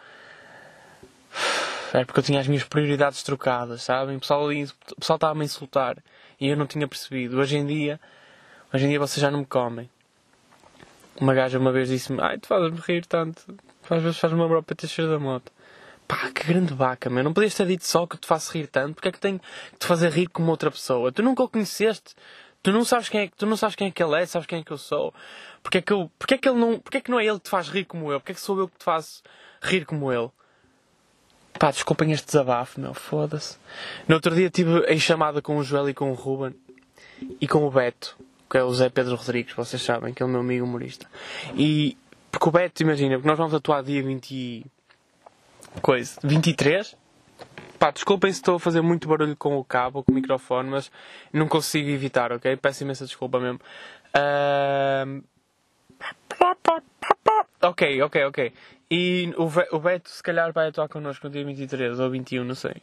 [1.93, 4.17] É porque eu tinha as minhas prioridades trocadas, sabem?
[4.17, 5.97] O pessoal, estava a me insultar
[6.41, 7.39] e eu não tinha percebido.
[7.39, 7.99] Hoje em dia,
[8.73, 9.88] hoje em dia vocês já não me comem.
[11.21, 13.43] Uma gaja uma vez disse-me: Ai, tu fazes-me rir tanto.
[13.88, 15.51] Às vezes faz-me lembrar para Teixeira da Mota.
[16.08, 17.23] Pá, que grande vaca, meu.
[17.23, 18.95] Não podias ter dito só que te faço rir tanto.
[18.95, 21.12] Porque é que tenho que te fazer rir como outra pessoa?
[21.12, 22.15] Tu nunca o conheceste.
[22.63, 24.62] Tu não sabes quem é, tu não sabes quem é que ele é, sabes quem
[24.62, 25.13] é que eu sou.
[25.62, 27.38] Porque é que, eu, porque é que ele não, porque é que não é ele
[27.38, 28.19] que te faz rir como eu?
[28.19, 29.21] Porque é que sou eu que te faço
[29.62, 30.32] rir como ele?
[31.63, 33.58] Pá, desculpem este desabafo, meu, foda-se.
[34.06, 36.54] No outro dia estive em chamada com o Joel e com o Ruben
[37.39, 38.17] e com o Beto,
[38.52, 41.10] que é o Zé Pedro Rodrigues, vocês sabem, que é o meu amigo humorista.
[41.56, 41.97] E,
[42.30, 44.65] porque o Beto, imagina, porque nós vamos atuar dia 20
[45.82, 46.97] coisa, 23.
[47.80, 50.91] Pá, desculpem se estou a fazer muito barulho com o cabo, com o microfone, mas
[51.32, 52.58] não consigo evitar, ok?
[52.58, 53.62] Peço imensa desculpa mesmo.
[54.13, 55.23] Uh...
[57.62, 58.54] Ok, ok, ok.
[58.95, 62.75] E o, Beto se calhar vai atuar connosco no dia 23 ou 21, não sei.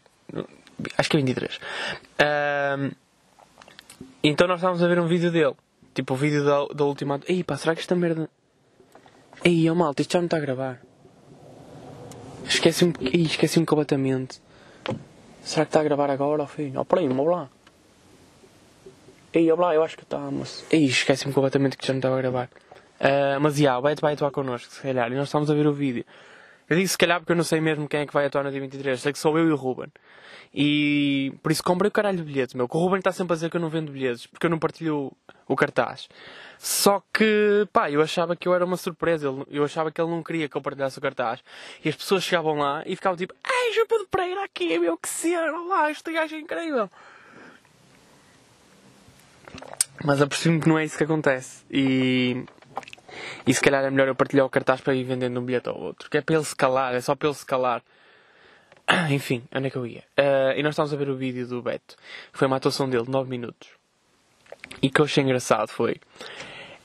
[0.98, 1.56] Acho que é 23.
[1.56, 2.96] Uh...
[4.20, 5.54] Então nós estávamos a ver um vídeo dele.
[5.94, 7.20] Tipo o vídeo da, da última.
[7.28, 8.28] Ei pá, será que esta merda.
[9.44, 10.80] Ei, oh malta, isto já não está a gravar.
[12.44, 14.42] Esqueci-me esqueci completamente.
[15.44, 16.80] Será que está a gravar agora, filho?
[16.80, 17.48] Oh, peraí, vamos lá.
[19.32, 20.64] Ei, lá, eu acho que está, mas.
[20.72, 22.50] Ei, esqueci-me completamente que já não estava a gravar.
[23.00, 25.10] Uh, mas já, o Beto vai atuar connosco, se calhar.
[25.10, 26.04] E nós estamos a ver o vídeo.
[26.68, 28.50] Eu digo se calhar porque eu não sei mesmo quem é que vai atuar no
[28.50, 29.00] dia 23.
[29.00, 29.88] Sei que sou eu e o Ruben.
[30.54, 32.68] E por isso comprei o caralho de bilhetes, meu.
[32.68, 34.58] Que o Ruben está sempre a dizer que eu não vendo bilhetes, porque eu não
[34.58, 35.12] partilho
[35.48, 36.08] o, cartaz.
[36.58, 39.26] Só que, pá, eu achava que eu era uma surpresa.
[39.48, 41.40] Eu achava que ele não queria que eu partilhasse o cartaz.
[41.84, 45.08] E as pessoas chegavam lá e ficavam tipo, ai, João Pedro Pereira aqui, meu, que
[45.08, 46.90] cena, lá, este gajo é incrível.
[50.04, 51.64] Mas apercebi-me que não é isso que acontece.
[51.70, 52.44] E,
[53.46, 55.78] e se calhar é melhor eu partilhar o cartaz para ir vendendo um bilhete ao
[55.78, 56.10] outro.
[56.10, 57.82] Que é para ele se calar, é só para ele se calar.
[59.10, 60.04] Enfim, onde é que eu ia?
[60.18, 61.96] Uh, e nós estávamos a ver o vídeo do Beto.
[62.32, 63.68] Foi uma atuação dele de 9 minutos.
[64.82, 65.96] E o que eu achei engraçado foi.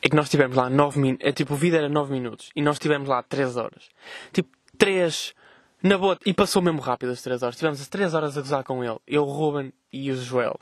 [0.02, 1.28] É que nós estivemos lá 9 minutos.
[1.28, 2.52] É, tipo, o vídeo era 9 minutos.
[2.56, 3.90] E nós estivemos lá 3 horas.
[4.32, 5.34] Tipo, 3.
[5.82, 6.18] Na boa.
[6.26, 7.56] E passou mesmo rápido as 3 horas.
[7.56, 9.00] Tivemos as 3 horas a gozar com ele.
[9.08, 10.60] Eu, o Ruben e o Joel.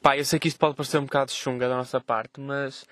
[0.00, 2.86] Pá, eu sei que isto pode parecer um bocado chunga da nossa parte, mas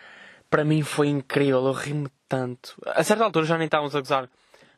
[0.55, 1.67] para mim foi incrível.
[1.67, 2.81] Eu ri-me tanto.
[2.87, 4.31] A certa altura já nem estávamos a gozar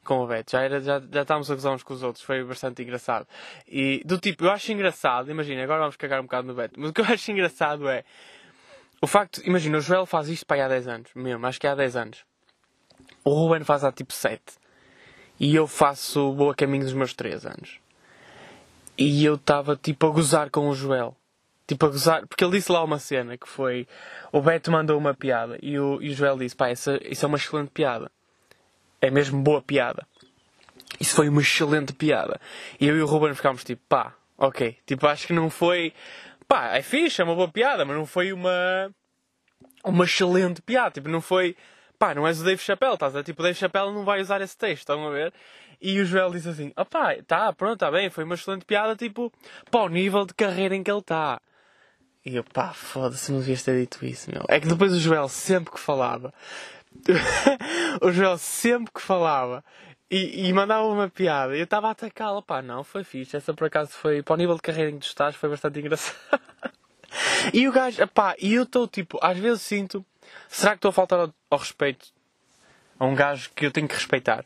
[0.03, 2.43] com o Beto, já, era, já, já estávamos a gozar uns com os outros, foi
[2.45, 3.27] bastante engraçado.
[3.69, 6.89] E do tipo, eu acho engraçado, imagina, agora vamos cagar um bocado no Beto, mas
[6.89, 8.05] o que eu acho engraçado é
[9.03, 11.67] o facto, imagina, o Joel faz isto para aí há 10 anos, mesmo, acho que
[11.67, 12.25] há 10 anos.
[13.23, 14.41] O Ruben faz há tipo 7.
[15.39, 17.81] E eu faço boa caminho dos meus 3 anos.
[18.97, 21.15] E eu estava tipo a gozar com o Joel.
[21.67, 22.27] Tipo, a gozar.
[22.27, 23.87] Porque ele disse lá uma cena que foi.
[24.33, 27.29] O Beto mandou uma piada e o, e o Joel disse: pá, essa, isso é
[27.29, 28.11] uma excelente piada.
[29.01, 30.07] É mesmo boa piada.
[31.01, 32.41] Isso foi uma excelente piada.
[32.81, 34.79] E eu e o Ruben ficámos tipo, pá, ok.
[34.87, 35.93] Tipo, acho que não foi.
[36.47, 38.95] Pá, é fixe, é uma boa piada, mas não foi uma.
[39.85, 40.93] Uma excelente piada.
[40.93, 41.57] Tipo, não foi.
[41.99, 44.41] Pá, não és o Dave Chappelle, estás a Tipo, o Dave Chappelle não vai usar
[44.43, 45.33] esse texto, estão a ver?
[45.81, 49.33] E o Joel disse assim: opá, tá, pronto, está bem, foi uma excelente piada, tipo,
[49.71, 51.41] para o nível de carreira em que ele está.
[52.27, 54.43] E eu, pá, foda-se, não devias ter dito isso, meu.
[54.49, 56.35] É que depois o Joel, sempre que falava,
[58.03, 59.65] o Joel, sempre que falava
[60.11, 63.37] e, e mandava uma piada, eu estava a atacá-la, pá, não, foi fixe.
[63.37, 65.79] Essa por acaso foi, para o nível de carreira em que tu estás, foi bastante
[65.79, 66.17] engraçado.
[67.55, 70.05] e o gajo, pá, e eu estou tipo, às vezes sinto,
[70.49, 72.09] será que estou a faltar ao, ao respeito
[72.99, 74.45] a um gajo que eu tenho que respeitar?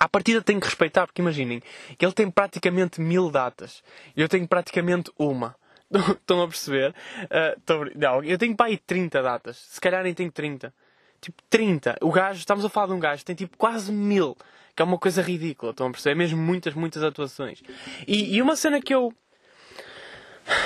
[0.00, 1.62] À partida tenho que respeitar, porque imaginem,
[2.00, 3.82] ele tem praticamente mil datas.
[4.16, 5.54] Eu tenho praticamente uma.
[6.20, 6.94] Estão a perceber?
[7.24, 7.84] Uh, tô...
[7.94, 9.56] Não, eu tenho para aí 30 datas.
[9.56, 10.72] Se calhar nem tenho 30.
[11.20, 11.96] Tipo, 30.
[12.02, 14.36] O gajo, estamos a falar de um gajo tem tipo quase mil.
[14.74, 15.70] Que é uma coisa ridícula.
[15.70, 16.12] Estão a perceber?
[16.12, 17.62] É mesmo muitas, muitas atuações.
[18.06, 19.12] E, e uma cena que eu.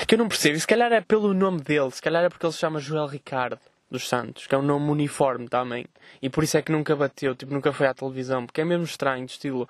[0.07, 2.45] que eu não percebo, e se calhar é pelo nome dele, se calhar é porque
[2.45, 3.59] ele se chama Joel Ricardo
[3.91, 5.87] dos Santos, que é um nome uniforme também.
[6.21, 8.85] E por isso é que nunca bateu, tipo, nunca foi à televisão, porque é mesmo
[8.85, 9.69] estranho, de estilo.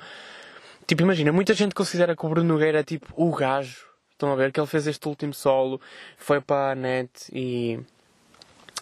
[0.87, 3.90] Tipo, imagina, muita gente considera que o Bruno Nogueira é tipo o gajo
[4.21, 5.81] Estão a ver que ele fez este último solo,
[6.19, 7.81] foi para a net e.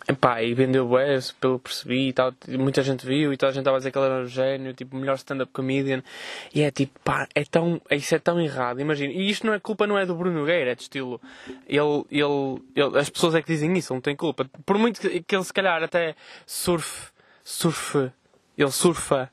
[0.08, 2.32] Epá, e vendeu bem, pelo percebi e tal.
[2.48, 4.74] Muita gente viu e toda a gente estava a dizer que ele era um gênio,
[4.74, 6.02] tipo, melhor stand-up comedian.
[6.52, 9.12] E é tipo, pá, é tão, isso é tão errado, imagina.
[9.12, 11.20] E isto não é culpa, não é do Bruno Nogueira, é de estilo.
[11.68, 14.44] Ele, ele, ele, as pessoas é que dizem isso, ele não tem culpa.
[14.66, 17.12] Por muito que, que ele se calhar até surfe,
[17.44, 18.10] surfe,
[18.56, 19.30] ele surfa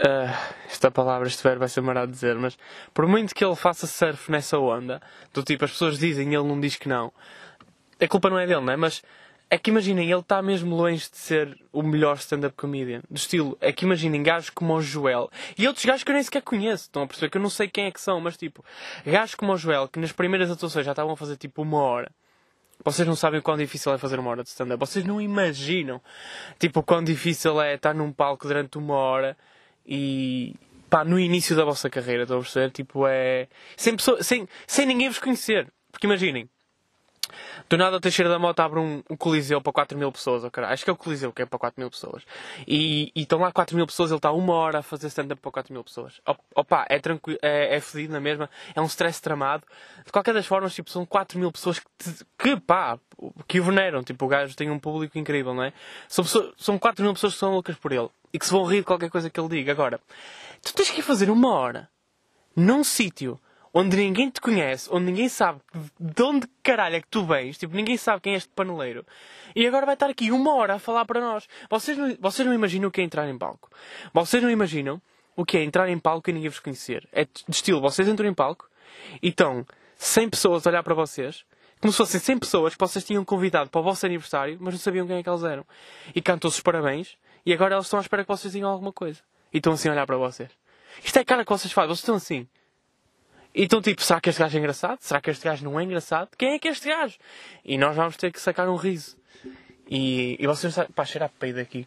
[0.00, 2.56] Uh, esta palavra, este verbo vai ser marado de dizer, mas
[2.94, 6.48] por muito que ele faça surf nessa onda, do tipo as pessoas dizem e ele
[6.48, 7.12] não diz que não,
[8.00, 8.76] a culpa não é dele, não é?
[8.76, 9.02] Mas
[9.50, 13.02] é que imaginem, ele está mesmo longe de ser o melhor stand-up comedian.
[13.10, 16.22] Do estilo, é que imaginem gajos como o Joel e outros gajos que eu nem
[16.22, 17.30] sequer conheço, estão a perceber?
[17.30, 18.64] Que eu não sei quem é que são, mas tipo,
[19.04, 22.10] gajos como o Joel que nas primeiras atuações já estavam a fazer tipo uma hora.
[22.82, 24.80] Vocês não sabem o quão difícil é fazer uma hora de stand-up.
[24.80, 26.00] Vocês não imaginam,
[26.58, 29.36] tipo, o quão difícil é estar num palco durante uma hora
[29.90, 30.54] e
[30.88, 32.70] pá, no início da vossa carreira, estão a perceber?
[32.70, 33.48] Tipo, é.
[33.76, 35.72] Sem, pessoa, sem, sem ninguém vos conhecer.
[35.90, 36.48] Porque imaginem,
[37.68, 40.60] do nada o Teixeira da Mota abre um, um coliseu para 4 mil pessoas, oh,
[40.64, 42.22] Acho que é o coliseu que é para 4 mil pessoas.
[42.66, 45.50] E, e estão lá 4 mil pessoas, ele está uma hora a fazer stand-up para
[45.50, 46.20] 4 mil pessoas.
[46.54, 49.64] Opa, é tranquilo, é, é fedido na mesma, é um stress tramado.
[50.04, 51.86] De qualquer das formas, tipo, são 4 mil pessoas que,
[52.38, 52.98] que pá,
[53.46, 54.02] que veneram.
[54.02, 55.72] Tipo, o gajo tem um público incrível, não é?
[56.08, 58.08] São, pessoas, são 4 mil pessoas que são loucas por ele.
[58.32, 59.72] E que se vão rir de qualquer coisa que ele diga.
[59.72, 60.00] Agora,
[60.62, 61.88] tu tens que ir fazer uma hora
[62.54, 63.38] num sítio
[63.72, 65.60] onde ninguém te conhece, onde ninguém sabe
[65.98, 69.06] de onde caralho é que tu vens, tipo, ninguém sabe quem é este paneleiro,
[69.54, 71.48] e agora vai estar aqui uma hora a falar para nós.
[71.68, 73.70] Vocês não, vocês não imaginam o que é entrar em palco.
[74.12, 75.00] Vocês não imaginam
[75.36, 77.08] o que é entrar em palco e ninguém vos conhecer.
[77.12, 78.68] É de estilo, vocês entram em palco
[79.22, 79.64] e estão
[79.96, 81.44] 100 pessoas a olhar para vocês,
[81.80, 84.80] como se fossem 100 pessoas que vocês tinham convidado para o vosso aniversário, mas não
[84.80, 85.64] sabiam quem é que eles eram.
[86.14, 89.20] E cantam-se os parabéns, e agora eles estão à espera que vocês digam alguma coisa.
[89.52, 90.50] E estão assim a olhar para vocês.
[91.02, 92.46] Isto é a cara que vocês fazem, vocês estão assim.
[93.54, 94.98] Então, tipo, será que este gajo é engraçado?
[95.00, 96.28] Será que este gajo não é engraçado?
[96.38, 97.16] Quem é que é este gajo?
[97.64, 99.16] E nós vamos ter que sacar um riso.
[99.88, 101.86] E, e vocês, pá, cheira a peido aqui.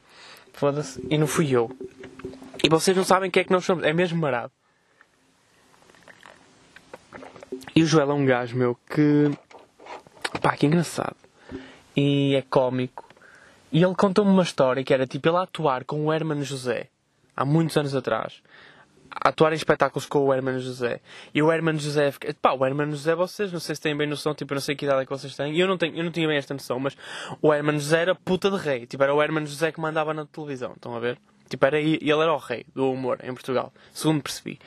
[0.54, 1.02] Foda-se.
[1.10, 1.72] E não fui eu.
[2.64, 3.86] E vocês não sabem quem é que nós somos.
[3.86, 4.52] É mesmo marado.
[7.76, 9.32] E o Joel é um gajo, meu, que.
[10.42, 11.16] pá, que engraçado.
[11.96, 13.08] E é cómico.
[13.72, 16.90] E ele contou-me uma história que era tipo ele a atuar com o Hermano José,
[17.36, 18.44] há muitos anos atrás.
[19.22, 21.00] Atuar em espetáculos com o Hermano José.
[21.34, 22.14] E o Hermano José.
[22.42, 24.76] Pá, o Hermano José, vocês não sei se têm bem noção, tipo, eu não sei
[24.76, 25.58] que idade é que vocês têm.
[25.58, 26.96] Eu não, tenho, eu não tinha bem esta noção, mas
[27.42, 28.86] o Hermano José era puta de rei.
[28.86, 31.18] Tipo, era o Hermano José que mandava na televisão, estão a ver?
[31.50, 34.60] Tipo, era, ele era o rei do humor em Portugal, segundo percebi.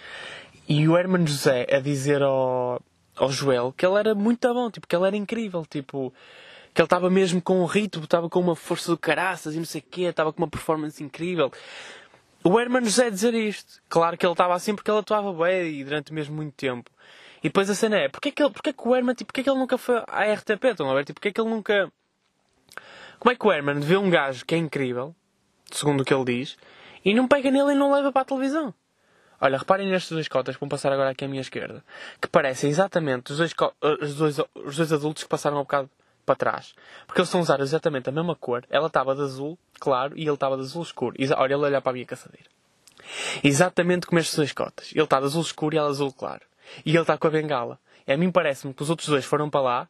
[0.68, 2.80] E o Hermano José a dizer ao,
[3.16, 6.12] ao Joel que ele era muito bom, tipo, que ele era incrível, tipo,
[6.74, 9.64] que ele estava mesmo com um ritmo, estava com uma força do caraças e não
[9.64, 11.50] sei o quê, estava com uma performance incrível.
[12.48, 13.82] O Hermano José dizer isto.
[13.88, 16.88] Claro que ele estava assim porque ele atuava bem e durante mesmo muito tempo.
[17.40, 19.26] E depois a cena é, porque é que, ele, porque é que o Herman, tipo,
[19.26, 21.04] porque é que ele nunca foi à RTP, estão a ver?
[21.04, 21.92] Tipo, porque é que ele nunca...
[23.18, 25.12] Como é que o Herman vê um gajo que é incrível,
[25.72, 26.56] segundo o que ele diz,
[27.04, 28.72] e não pega nele e não leva para a televisão?
[29.40, 31.84] Olha, reparem nestas duas cotas que vão passar agora aqui à minha esquerda.
[32.20, 33.54] Que parecem exatamente os dois,
[34.00, 35.90] os dois, os dois adultos que passaram um bocado
[36.26, 36.74] para trás.
[37.06, 38.64] Porque eles estão a usar exatamente a mesma cor.
[38.68, 41.14] Ela estava de azul claro e ele estava de azul escuro.
[41.18, 42.48] E, olha, ele olha para a minha caçadeira.
[43.42, 44.90] Exatamente como estas duas cotas.
[44.92, 46.42] Ele está de azul escuro e ela azul claro.
[46.84, 47.78] E ele está com a bengala.
[48.06, 49.88] E a mim parece-me que os outros dois foram para lá.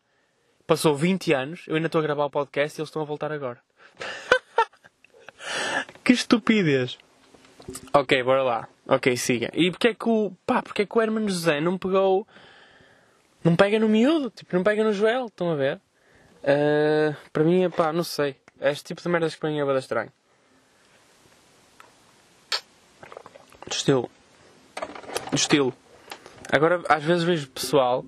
[0.67, 1.65] Passou 20 anos.
[1.67, 3.59] Eu ainda estou a gravar o podcast e eles estão a voltar agora.
[6.05, 6.99] que estupidez.
[7.93, 8.69] Ok, bora lá.
[8.87, 9.51] Ok, siga.
[9.55, 10.33] E porquê é que o.
[10.47, 12.27] Pá, porquê é que o Hermano José não pegou.
[13.43, 14.31] Não pega no miúdo?
[14.31, 15.27] Tipo, não pega no Joel?
[15.27, 15.81] Estão a ver?
[16.47, 18.37] Uh, para mim, pá, não sei.
[18.61, 20.13] Este tipo de merdas que para mim é bada estranho.
[23.67, 24.11] Do estilo.
[25.31, 25.75] Do estilo.
[26.53, 28.05] Agora, às vezes vejo pessoal.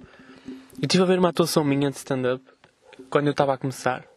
[0.46, 2.44] Eu estive a ver uma atuação minha de stand-up
[3.11, 4.08] quando eu estava a começar.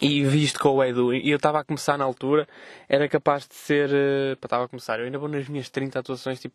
[0.00, 2.46] E visto com o Edu, e eu estava a começar na altura,
[2.88, 3.90] era capaz de ser.
[4.32, 6.54] Estava a começar, eu ainda vou nas minhas 30 atuações, tipo.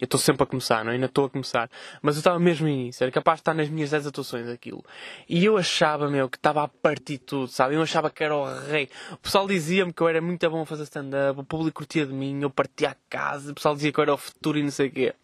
[0.00, 0.90] Eu estou sempre a começar, não?
[0.90, 0.94] É?
[0.94, 1.70] ainda estou a começar.
[2.00, 4.82] Mas eu estava mesmo no início, era capaz de estar nas minhas 10 atuações aquilo.
[5.28, 7.74] E eu achava, meu, que estava a partir tudo, sabe?
[7.74, 8.88] Eu achava que era o rei.
[9.12, 12.12] O pessoal dizia-me que eu era muito bom a fazer stand-up, o público curtia de
[12.12, 14.70] mim, eu partia a casa, o pessoal dizia que eu era o futuro e não
[14.70, 15.14] sei o quê.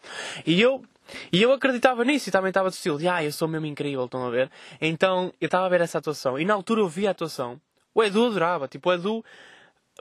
[0.47, 0.85] E eu
[1.33, 4.05] e eu acreditava nisso e também estava do estilo de, ah, eu sou mesmo incrível,
[4.05, 4.51] estão a ver?
[4.81, 7.61] Então eu estava a ver essa atuação e na altura eu vi a atuação.
[7.95, 9.25] O Edu adorava, tipo, o Edu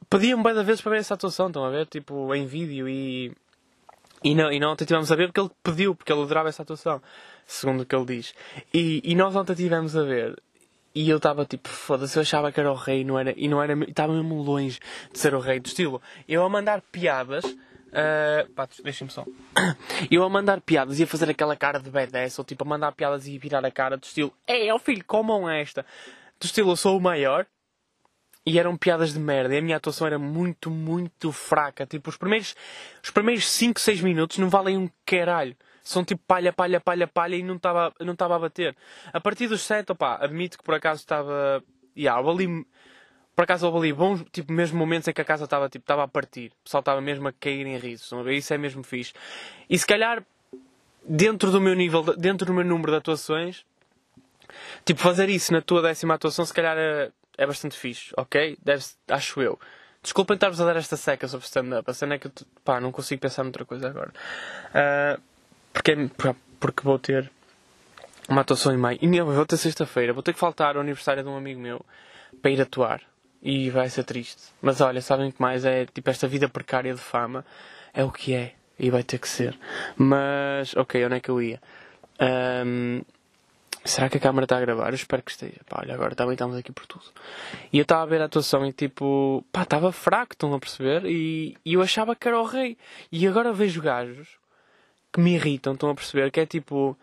[0.10, 1.88] pedia-me bem vezes para ver essa atuação, estão a ver?
[1.88, 3.32] Tipo, em vídeo e.
[4.24, 6.64] E não, e não ontem tivemos a ver porque ele pediu, porque ele adorava essa
[6.64, 7.00] atuação,
[7.46, 8.34] segundo o que ele diz.
[8.74, 10.36] E, e nós ontem tivemos a ver
[10.96, 13.62] e eu estava tipo, foda-se, eu achava que era o rei não era, e não
[13.62, 14.80] era, estava mesmo longe
[15.12, 16.02] de ser o rei do estilo.
[16.28, 17.44] Eu a mandar piadas
[17.88, 19.26] Uh, pá, deixem-me só.
[20.12, 22.92] Eu a mandar piadas e a fazer aquela cara de badass, ou tipo a mandar
[22.92, 25.86] piadas e virar a cara do estilo É, ó filho, comam esta.
[26.40, 27.46] Do estilo, eu sou o maior.
[28.46, 29.56] E eram piadas de merda.
[29.56, 31.86] E a minha atuação era muito, muito fraca.
[31.86, 32.56] Tipo, os primeiros,
[33.04, 35.56] os primeiros 5, 6 minutos não valem um caralho.
[35.82, 38.76] São tipo palha, palha, palha, palha e não estava não a bater.
[39.14, 41.64] A partir dos 7, opá, admito que por acaso estava.
[41.98, 42.66] Yeah, ali
[43.36, 46.08] por acaso houve ali bons, tipo, mesmo momentos em que a casa estava tipo, a
[46.08, 46.52] partir.
[46.62, 48.10] O pessoal estava mesmo a cair em risos.
[48.28, 49.14] Isso é mesmo fixe.
[49.70, 50.24] E se calhar,
[51.04, 53.66] dentro do meu nível, dentro do meu número de atuações,
[54.86, 58.58] tipo, fazer isso na tua décima atuação, se calhar é, é bastante fixe, ok?
[58.64, 59.60] Deve acho eu.
[60.02, 61.90] Desculpem estar-vos a dar esta seca sobre stand-up.
[61.90, 62.32] A cena é que,
[62.64, 64.14] pá, não consigo pensar noutra coisa agora.
[64.70, 65.22] Uh,
[65.74, 66.10] porque,
[66.58, 67.30] porque vou ter
[68.30, 69.00] uma atuação em maio.
[69.02, 70.14] E não, vou ter sexta-feira.
[70.14, 71.84] Vou ter que faltar ao aniversário de um amigo meu
[72.42, 73.02] para ir atuar
[73.46, 74.42] e vai ser triste.
[74.60, 77.46] Mas olha, sabem que mais é tipo esta vida precária de fama
[77.94, 79.56] é o que é e vai ter que ser.
[79.96, 81.62] Mas ok, onde é que eu ia?
[82.66, 83.04] Um,
[83.84, 84.90] será que a câmera está a gravar?
[84.90, 85.62] Eu espero que esteja.
[85.70, 87.06] Pá, olha, agora também estamos aqui por tudo.
[87.72, 91.06] E eu estava a ver a atuação e tipo, pá, estava fraco, estão a perceber?
[91.06, 92.76] E, e eu achava que era o rei.
[93.12, 94.28] E agora vejo gajos
[95.14, 96.32] que me irritam, estão a perceber?
[96.32, 96.98] Que é tipo.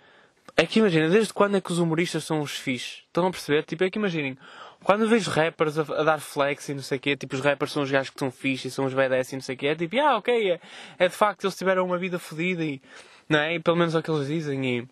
[0.56, 3.04] É que imagina, desde quando é que os humoristas são os fixes?
[3.06, 3.62] Estão a perceber?
[3.62, 4.36] Tipo, é que imaginem,
[4.84, 7.72] quando vejo rappers a, a, dar flex e não sei o quê, tipo, os rappers
[7.72, 9.66] são os gajos que são fixe e são os BDS e não sei o quê,
[9.68, 10.60] é tipo, ah, ok, é,
[10.98, 12.80] é de facto, eles tiveram uma vida fodida e,
[13.28, 13.54] não é?
[13.54, 14.64] E pelo menos é o que eles dizem.
[14.64, 14.88] E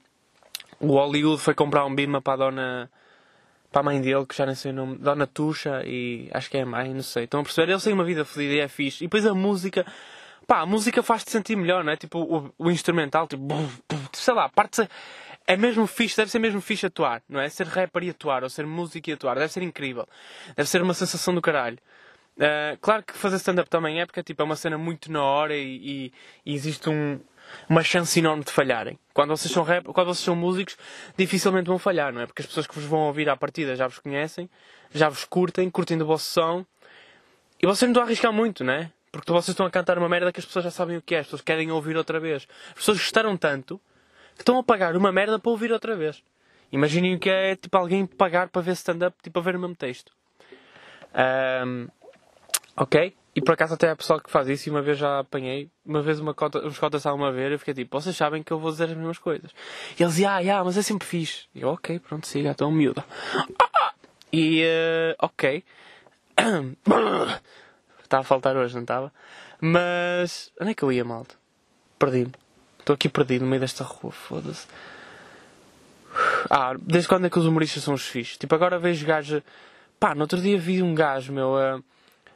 [0.80, 2.90] o Hollywood foi comprar um bima para a dona,
[3.70, 6.56] para a mãe dele, que já nem sei o nome, Dona Tuxa, e acho que
[6.56, 7.24] é a mãe, não sei.
[7.24, 7.70] Estão a perceber?
[7.70, 9.04] Eles têm uma vida fodida e é fixe.
[9.04, 9.84] E depois a música,
[10.46, 11.96] pá, a música faz-te sentir melhor, não é?
[11.96, 13.46] Tipo, o, o instrumental, tipo,
[14.12, 14.88] sei lá, parte
[15.46, 17.48] é mesmo fixe, deve ser mesmo fixe atuar, não é?
[17.48, 20.06] Ser rapper e atuar, ou ser músico e atuar, deve ser incrível.
[20.56, 21.78] Deve ser uma sensação do caralho.
[22.36, 25.54] Uh, claro que fazer stand-up também é, porque tipo, é uma cena muito na hora
[25.54, 25.76] e,
[26.06, 26.12] e,
[26.46, 27.20] e existe um,
[27.68, 28.98] uma chance enorme de falharem.
[29.12, 30.76] Quando vocês são rap, quando vocês são músicos,
[31.16, 32.26] dificilmente vão falhar, não é?
[32.26, 34.48] Porque as pessoas que vos vão ouvir à partida já vos conhecem,
[34.92, 36.64] já vos curtem, curtem do vosso som
[37.62, 38.90] e vocês não estão a arriscar muito, não é?
[39.12, 41.18] Porque vocês estão a cantar uma merda que as pessoas já sabem o que é,
[41.18, 42.46] as pessoas querem ouvir outra vez.
[42.68, 43.80] As pessoas gostaram tanto
[44.40, 46.22] que estão a pagar uma merda para ouvir outra vez.
[46.72, 50.12] Imaginem que é tipo alguém pagar para ver stand-up, tipo a ver o mesmo texto.
[51.66, 51.88] Um,
[52.74, 53.14] ok?
[53.36, 56.00] E por acaso até há pessoal que faz isso e uma vez já apanhei, uma
[56.00, 58.50] vez uma cota, uns cotas estavam a ver e eu fiquei tipo, vocês sabem que
[58.50, 59.50] eu vou dizer as mesmas coisas.
[59.98, 61.44] E eles ah, yeah, mas é sempre fixe.
[61.54, 63.04] E eu, ok, pronto, siga, estou miúda.
[64.32, 65.64] E, uh, ok.
[68.00, 69.12] Estava a faltar hoje, não estava?
[69.60, 71.34] Mas, onde é que eu ia, malta?
[71.98, 72.30] Perdi-me.
[72.90, 74.66] Estou aqui perdido no meio desta rua, foda-se.
[76.50, 78.36] Ah, desde quando é que os humoristas são os fixos?
[78.36, 79.44] Tipo, agora vejo gajos.
[80.00, 81.80] Pá, no outro dia vi um gajo, meu, a,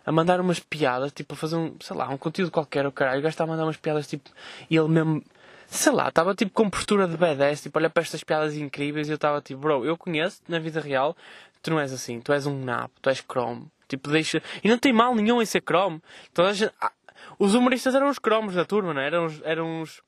[0.06, 3.18] a mandar umas piadas, tipo, a fazer um, sei lá, um conteúdo qualquer, o caralho.
[3.18, 4.30] O gajo está a mandar umas piadas, tipo,
[4.70, 5.24] e ele mesmo,
[5.66, 9.10] sei lá, estava tipo com postura de badass, tipo, olha para estas piadas incríveis e
[9.10, 11.16] eu estava tipo, bro, eu conheço na vida real,
[11.62, 13.66] tu não és assim, tu és um nabo, tu és chrome.
[13.88, 14.40] Tipo, deixa.
[14.62, 16.00] E não tem mal nenhum em ser chrome.
[16.32, 16.72] Toda gente...
[16.80, 16.92] ah,
[17.40, 19.06] os humoristas eram os cromos da turma, não é?
[19.08, 19.42] Eram os.
[19.42, 20.00] Eram os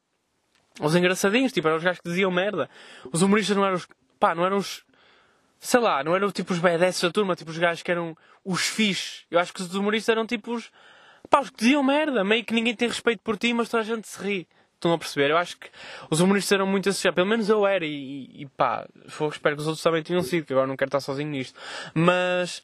[0.80, 2.68] os engraçadinhos, tipo, eram os gajos que diziam merda.
[3.12, 3.88] Os humoristas não eram os.
[4.18, 4.84] pá, não eram os.
[5.58, 8.66] sei lá, não eram tipo os BDS da turma, tipo os gajos que eram os
[8.66, 9.24] fixes.
[9.30, 10.70] Eu acho que os humoristas eram tipo os.
[11.30, 13.86] pá, os que diziam merda, meio que ninguém tem respeito por ti, mas toda a
[13.86, 14.48] gente se ri.
[14.74, 15.30] Estão a perceber?
[15.30, 15.70] Eu acho que
[16.10, 19.66] os humoristas eram muito assim, pelo menos eu era, e, e pá, espero que os
[19.66, 21.58] outros também tenham sido, que agora não quero estar sozinho nisto.
[21.94, 22.62] Mas.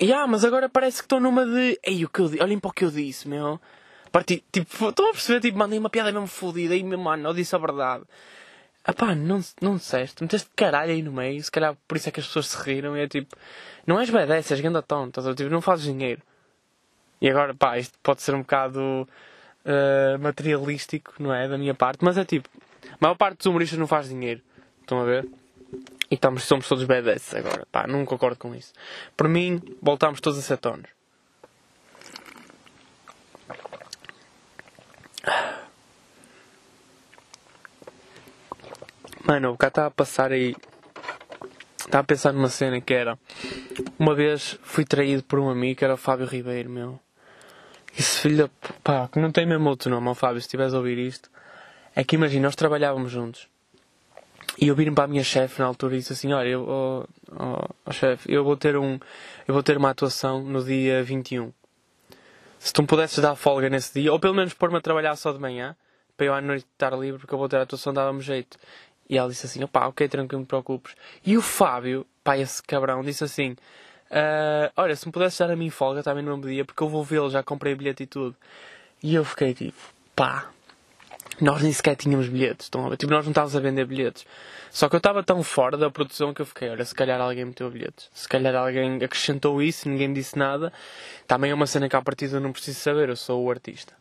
[0.00, 1.78] Yeah, mas agora parece que estou numa de.
[1.84, 2.24] Ei, o que eu?
[2.40, 3.60] Olhem para o que eu disse, meu.
[4.14, 5.40] Parti, tipo, estão a perceber?
[5.40, 8.04] Tipo, mandei uma piada mesmo fodida e, mano, eu disse a verdade.
[8.84, 12.12] Ah pá, não, não disseste, meteste caralho aí no meio, se calhar por isso é
[12.12, 13.34] que as pessoas se riram e é tipo,
[13.84, 16.22] não és BDS, és ganda tonto, tipo, não fazes dinheiro.
[17.20, 18.80] E agora, pá, isto pode ser um bocado
[19.64, 21.48] uh, materialístico, não é?
[21.48, 22.48] Da minha parte, mas é tipo,
[22.92, 24.40] a maior parte dos humoristas não faz dinheiro.
[24.80, 25.28] Estão a ver?
[26.08, 28.72] E estamos, somos todos BDS agora, pá, não concordo com isso.
[29.16, 30.93] Por mim, voltamos todos a ser tonos.
[39.26, 40.54] Mano, o cara estava a passar aí.
[41.78, 43.18] Estava a pensar numa cena que era.
[43.98, 47.00] Uma vez fui traído por um amigo que era o Fábio Ribeiro, meu.
[47.98, 48.50] Esse filho da.
[48.82, 51.30] pá, que não tem mesmo outro nome, ó Fábio, se estiveres a ouvir isto.
[51.96, 53.48] É que imagina, nós trabalhávamos juntos.
[54.60, 57.06] E eu vim para a minha chefe na altura e disse assim: Olha, eu, oh,
[57.32, 58.98] oh, oh chefe, eu vou ter um.
[59.48, 61.50] Eu vou ter uma atuação no dia 21.
[62.58, 65.32] Se tu me pudesses dar folga nesse dia, ou pelo menos pôr-me a trabalhar só
[65.32, 65.76] de manhã,
[66.16, 68.58] para eu à noite estar livre, porque eu vou ter a atuação, dava-me jeito.
[69.08, 70.94] E ela disse assim: opá, ok, tranquilo, não te preocupes.
[71.24, 73.52] E o Fábio, pá, esse cabrão, disse assim:
[74.10, 76.88] uh, olha, se me pudesse dar a mim folga também no mesmo dia, porque eu
[76.88, 78.36] vou vê-lo, já comprei bilhete e tudo.
[79.02, 79.76] E eu fiquei tipo:
[80.16, 80.48] pá,
[81.40, 82.96] nós nem sequer tínhamos bilhetes, estão a ver?
[82.96, 84.26] Tipo, nós não estávamos a vender bilhetes.
[84.70, 87.44] Só que eu estava tão fora da produção que eu fiquei: olha, se calhar alguém
[87.44, 88.08] meteu bilhetes.
[88.14, 90.72] Se calhar alguém acrescentou isso, ninguém disse nada.
[91.26, 93.94] Também é uma cena que à partida eu não preciso saber, eu sou o artista.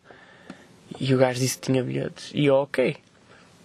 [0.99, 2.31] E o gajo disse que tinha bilhetes.
[2.33, 2.97] E eu, ok.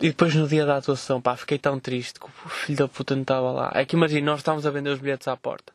[0.00, 3.14] E depois no dia da atuação, pá, fiquei tão triste que o filho da puta
[3.14, 3.72] não estava lá.
[3.74, 5.72] É que imagina, nós estávamos a vender os bilhetes à porta.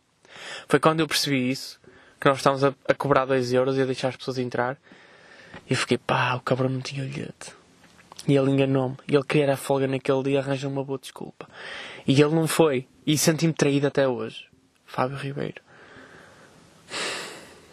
[0.68, 1.80] Foi quando eu percebi isso,
[2.20, 4.78] que nós estávamos a, a cobrar 2 euros e a deixar as pessoas entrar.
[5.70, 7.54] E eu fiquei, pá, o cabrão não tinha bilhete.
[8.26, 8.96] E ele enganou-me.
[9.08, 11.48] E ele queria a folga naquele dia, arranjou uma boa desculpa.
[12.08, 12.88] E ele não foi.
[13.06, 14.48] E senti-me traído até hoje.
[14.86, 15.62] Fábio Ribeiro.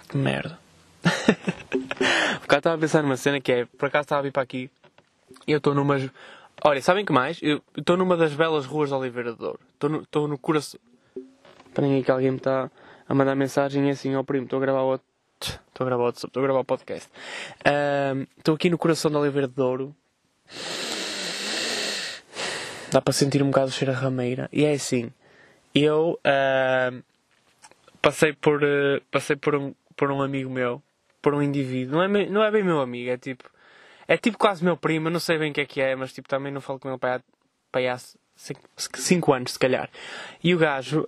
[0.08, 0.58] Que merda.
[2.42, 4.42] o cara estava a pensar numa cena que é, por acaso estava a vir para
[4.42, 4.68] aqui.
[5.46, 6.10] E eu estou numas
[6.62, 7.38] Olha, sabem que mais?
[7.40, 9.58] Eu estou numa das belas ruas de Oliveira de Douro.
[9.72, 10.78] Estou no, no coração.
[11.66, 12.70] Esperem aí que alguém me está
[13.08, 15.00] a mandar mensagem assim, ó oh, primo, estou a gravar o.
[15.40, 17.08] Estou a gravar o estou a gravar o podcast.
[18.36, 19.96] Estou aqui no coração de Oliveira de Douro.
[22.92, 24.46] Dá para sentir um bocado o cheiro a rameira.
[24.52, 25.10] E é assim,
[25.74, 27.02] eu uh,
[28.02, 30.82] passei por uh, passei por um, por um amigo meu,
[31.22, 31.96] por um indivíduo.
[31.96, 33.48] Não é, não é bem meu amigo, é tipo
[34.10, 36.12] é tipo quase meu primo, eu não sei bem o que é que é, mas
[36.12, 37.22] tipo também não falo com ele para
[37.74, 37.96] aí há
[38.34, 39.88] 5 anos, se calhar.
[40.42, 41.06] E o gajo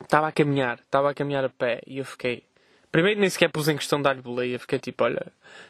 [0.00, 2.44] estava uh, a caminhar, estava a caminhar a pé e eu fiquei.
[2.90, 5.26] Primeiro nem sequer pus em questão de dar-lhe boleia, fiquei tipo, olha,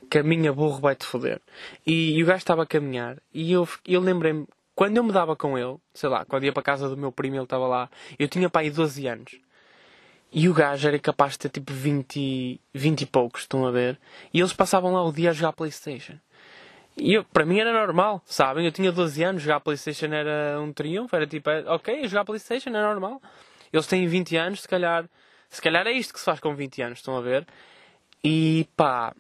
[0.08, 1.40] caminha burro vai-te foder.
[1.84, 4.46] E, e, o gajo estava a caminhar e eu, eu lembrei-me,
[4.77, 7.10] quando eu me dava com ele, sei lá, quando ia para a casa do meu
[7.10, 9.40] primo ele estava lá, eu tinha aí 12 anos.
[10.37, 13.96] E o gajo era capaz de ter tipo 20, 20 e poucos, estão a ver?
[14.32, 16.18] E eles passavam lá o dia a jogar Playstation.
[16.96, 18.66] E eu, para mim era normal, sabem?
[18.66, 22.82] Eu tinha 12 anos, jogar Playstation era um triunfo, era tipo, ok, jogar Playstation é
[22.82, 23.22] normal.
[23.72, 25.08] Eles têm 20 anos, se calhar,
[25.48, 27.46] se calhar é isto que se faz com 20 anos, estão a ver?
[28.24, 29.14] E pá,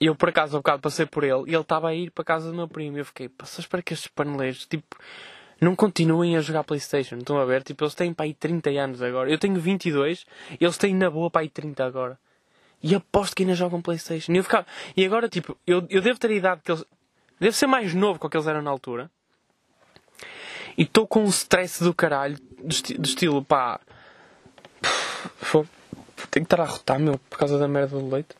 [0.00, 2.50] eu por acaso um bocado passei por ele e ele estava a ir para casa
[2.50, 2.96] do meu primo.
[2.96, 4.96] E eu fiquei, só espero que estes paneleiros, tipo,
[5.60, 7.16] não continuem a jogar Playstation.
[7.16, 7.62] Estão a ver?
[7.62, 9.30] Tipo, eles têm para aí 30 anos agora.
[9.30, 10.26] Eu tenho 22,
[10.60, 12.18] eles têm na boa para aí 30 agora.
[12.82, 14.32] E aposto que ainda jogam Playstation.
[14.32, 14.66] E, eu ficava...
[14.96, 16.84] e agora, tipo, eu, eu devo ter a idade que eles.
[17.40, 19.10] Devo ser mais novo que o que eles eram na altura.
[20.76, 23.80] E estou com um stress do caralho, do, esti do estilo, pá.
[26.30, 28.34] Tenho que estar a rotar, meu, por causa da merda do leite.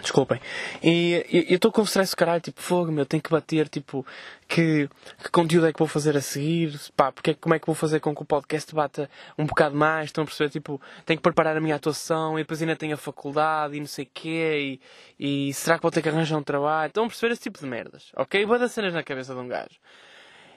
[0.00, 0.40] Desculpem.
[0.82, 4.06] E eu estou com stress do caralho, tipo, fogo, meu, tenho que bater, tipo,
[4.46, 4.88] que,
[5.22, 8.00] que conteúdo é que vou fazer a seguir, pá, porque, como é que vou fazer
[8.00, 11.56] com que o podcast bata um bocado mais, estão a perceber, tipo, tenho que preparar
[11.56, 14.78] a minha atuação e depois ainda tenho a faculdade e não sei o quê,
[15.18, 16.88] e, e será que vou ter que arranjar um trabalho?
[16.88, 18.44] Estão a perceber esse tipo de merdas, ok?
[18.44, 19.76] Boa das cenas na cabeça de um gajo.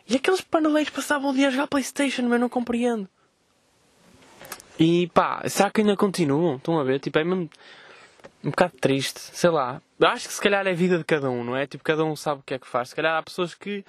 [0.08, 3.08] E aqueles paneleiros passavam o dia a jogar Playstation, mas não compreendo.
[4.78, 6.56] E pá, será que ainda continuam?
[6.56, 7.00] Estão a ver?
[7.00, 7.50] Tipo, é mesmo
[8.44, 9.82] um bocado triste, sei lá.
[10.02, 11.68] Acho que se calhar é a vida de cada um, não é?
[11.68, 12.90] Tipo, cada um sabe o que é que faz.
[12.90, 13.84] Se calhar há pessoas que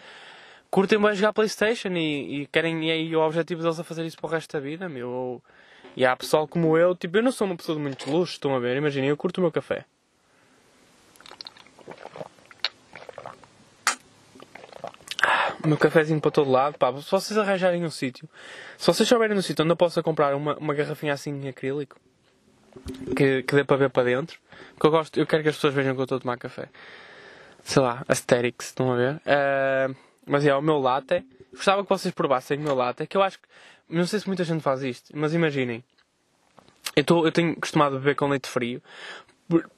[0.70, 4.16] curtem mais jogar Playstation e, e querem, e aí o objetivo deles é fazer isso
[4.16, 5.42] para o resto da vida, meu.
[5.96, 8.54] E há pessoal como eu, tipo, eu não sou uma pessoa de muitos luxos, estão
[8.54, 8.76] a ver?
[8.76, 9.84] Imaginem, eu curto o meu café.
[15.62, 18.28] o meu cafezinho para todo lado, pá, se vocês arranjarem um sítio,
[18.78, 21.96] se vocês souberem um sítio onde eu possa comprar uma, uma garrafinha assim em acrílico,
[23.16, 24.38] que, que dê para ver para dentro,
[24.82, 26.68] eu gosto, eu quero que as pessoas vejam que eu estou a tomar café.
[27.62, 29.16] Sei lá, Asterix, estão a ver?
[29.16, 29.96] Uh,
[30.26, 33.38] mas é, o meu latte, gostava que vocês provassem o meu latte, que eu acho
[33.38, 33.46] que,
[33.88, 35.84] não sei se muita gente faz isto, mas imaginem,
[36.96, 38.82] eu, tô, eu tenho costumado beber com leite frio,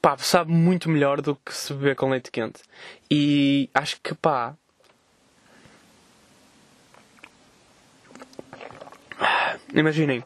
[0.01, 2.63] pá, sabe muito melhor do que se beber com leite quente.
[3.11, 4.55] E acho que, pá,
[9.75, 10.25] imaginem,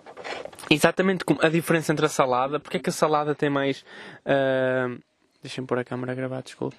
[0.70, 3.84] exatamente como a diferença entre a salada, porque é que a salada tem mais.
[4.24, 5.00] Uh,
[5.42, 6.76] Deixem-me pôr a câmera a gravar, desculpe.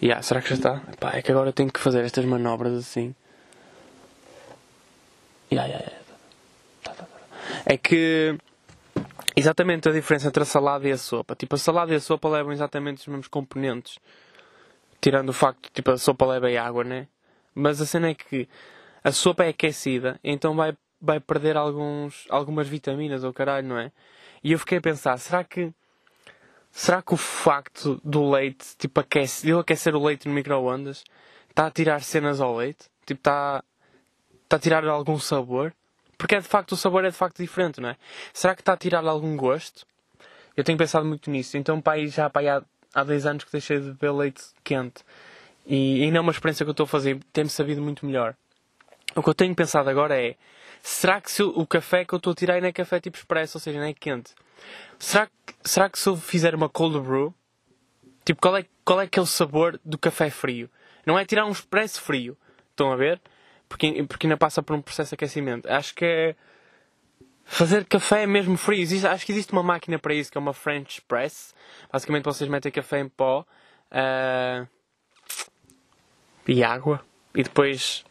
[0.00, 0.82] Yeah, será que já está?
[1.00, 3.14] Pá, é que agora tenho que fazer estas manobras assim.
[5.50, 6.04] Yeah, yeah, yeah.
[6.82, 7.18] Tá, tá, tá.
[7.66, 8.38] É que.
[9.34, 11.34] Exatamente a diferença entre a salada e a sopa.
[11.34, 13.98] Tipo, a salada e a sopa levam exatamente os mesmos componentes.
[15.00, 17.08] Tirando o facto, tipo, a sopa leva água, né?
[17.54, 18.48] Mas a cena é que
[19.02, 23.90] a sopa é aquecida, então vai, vai perder alguns, algumas vitaminas ou caralho, não é?
[24.42, 25.72] E eu fiquei a pensar, será que
[26.70, 31.04] será que o facto do leite, tipo, aquece, eu aquecer o leite no micro-ondas,
[31.50, 32.86] está a tirar cenas ao leite?
[33.04, 33.64] Tipo, está,
[34.44, 35.74] está a tirar algum sabor?
[36.16, 37.96] Porque é de facto, o sabor é de facto diferente, não é?
[38.32, 39.84] Será que está a tirar algum gosto?
[40.56, 41.56] Eu tenho pensado muito nisso.
[41.56, 42.62] Então, pai, já pai, há,
[42.94, 45.02] há 10 anos que deixei de beber leite quente.
[45.66, 47.18] E ainda é uma experiência que eu estou a fazer.
[47.32, 48.36] Tenho sabido muito melhor.
[49.14, 50.36] O que eu tenho pensado agora é:
[50.82, 53.58] será que se o café que eu estou a tirar não é café tipo expresso,
[53.58, 54.34] ou seja, não é quente?
[54.98, 57.34] Será que, será que se eu fizer uma cold brew,
[58.24, 60.70] tipo, qual é, qual é aquele sabor do café frio?
[61.04, 62.36] Não é tirar um expresso frio,
[62.70, 63.20] estão a ver?
[63.68, 65.68] Porque, porque ainda passa por um processo de aquecimento.
[65.68, 66.36] Acho que é
[67.44, 68.80] fazer café mesmo frio.
[68.80, 71.54] Existe, acho que existe uma máquina para isso, que é uma French Press.
[71.90, 73.44] Basicamente vocês metem café em pó
[73.90, 74.68] uh,
[76.46, 77.04] e água
[77.34, 78.04] e depois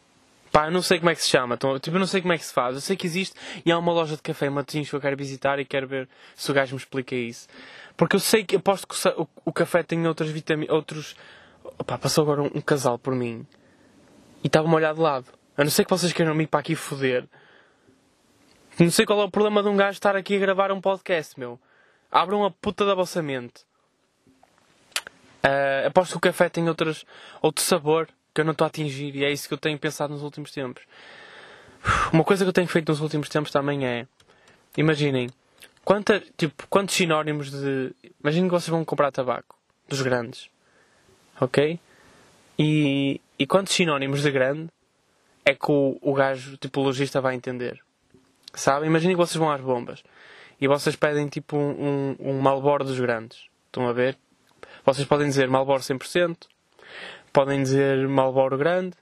[0.52, 2.38] Pá, não sei como é que se chama, então, tipo, eu não sei como é
[2.38, 2.76] que se faz.
[2.76, 3.36] Eu sei que existe
[3.66, 6.10] e há uma loja de café em Matosinhos que eu quero visitar e quero ver
[6.36, 7.48] se o gajo me explica isso.
[7.96, 11.16] Porque eu sei que, aposto que o, o, café tem outras vitaminas, outros...
[11.86, 13.46] Pá, passou agora um, um casal por mim
[14.44, 15.28] e estava-me a olhar de lado.
[15.58, 17.26] Eu não sei que vocês queiram me ir para aqui foder.
[18.78, 21.40] Não sei qual é o problema de um gajo estar aqui a gravar um podcast,
[21.40, 21.60] meu.
[22.12, 23.64] Abram a puta da vossa mente.
[25.44, 27.06] Uh, aposto que o café tem outras,
[27.42, 30.14] outro sabor que eu não estou a atingir e é isso que eu tenho pensado
[30.14, 30.84] nos últimos tempos.
[32.14, 34.08] Uma coisa que eu tenho feito nos últimos tempos também é.
[34.78, 35.30] Imaginem,
[35.84, 37.94] quanta, tipo, quantos sinónimos de.
[38.24, 39.58] Imaginem que vocês vão comprar tabaco
[39.88, 40.50] dos grandes.
[41.40, 41.80] Ok?
[42.58, 44.70] E, e quantos sinónimos de grande
[45.44, 47.82] é que o, o gajo, tipo, o lojista vai entender?
[48.54, 48.86] Sabe?
[48.86, 50.04] Imaginem que vocês vão às bombas
[50.60, 53.46] e vocês pedem tipo um, um, um Malboro dos grandes.
[53.66, 54.18] Estão a ver?
[54.86, 56.38] Vocês podem dizer Malboro 100%,
[57.32, 58.96] podem dizer Malboro grande,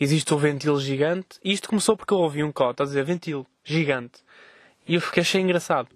[0.00, 1.38] existe o ventil gigante.
[1.42, 4.22] E isto começou porque eu ouvi um cota a dizer ventil gigante.
[4.86, 5.88] E eu fiquei, achei engraçado.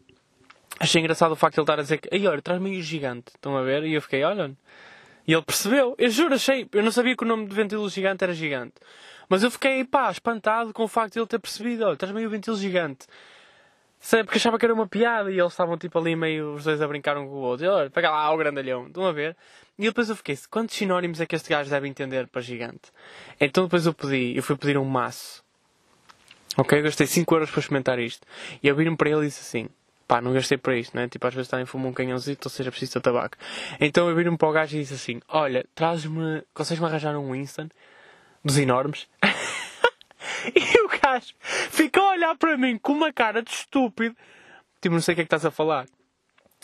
[0.80, 3.32] Achei engraçado o facto de ele estar a dizer que, olha, traz meio gigante.
[3.34, 3.84] Estão a ver?
[3.84, 4.56] E eu fiquei, olha.
[5.26, 5.94] E ele percebeu.
[5.98, 6.66] Eu juro, achei.
[6.72, 8.74] Eu não sabia que o nome de ventil gigante era gigante.
[9.28, 11.84] Mas eu fiquei, pá, espantado com o facto de ele ter percebido.
[11.84, 13.06] Olha, traz meio ventil gigante.
[14.00, 16.80] Sei, porque achava que era uma piada e eles estavam tipo ali meio os dois
[16.80, 17.68] a brincar um com o outro.
[17.68, 18.86] Olha, pega lá o grandalhão.
[18.86, 19.36] Estão a ver?
[19.78, 22.92] E depois eu fiquei, quantos sinónimos é que este gajo deve entender para gigante?
[23.40, 25.44] Então depois eu pedi, eu fui pedir um maço.
[26.56, 26.78] Ok?
[26.78, 28.26] Eu gastei 5 euros para experimentar isto.
[28.62, 29.68] E eu viro-me para ele e disse assim,
[30.08, 31.06] pá, não gastei para isto, né?
[31.06, 33.36] Tipo, às vezes também fumo um canhãozinho, ou seja, preciso de tabaco.
[33.78, 37.68] Então eu viro-me para o gajo e disse assim, olha, traz-me, consegues-me arranjar um Winston?
[38.44, 39.06] Dos enormes?
[40.54, 41.34] e o gajo
[41.70, 44.16] ficou a olhar para mim com uma cara de estúpido.
[44.80, 45.86] Tipo, não sei o que é que estás a falar.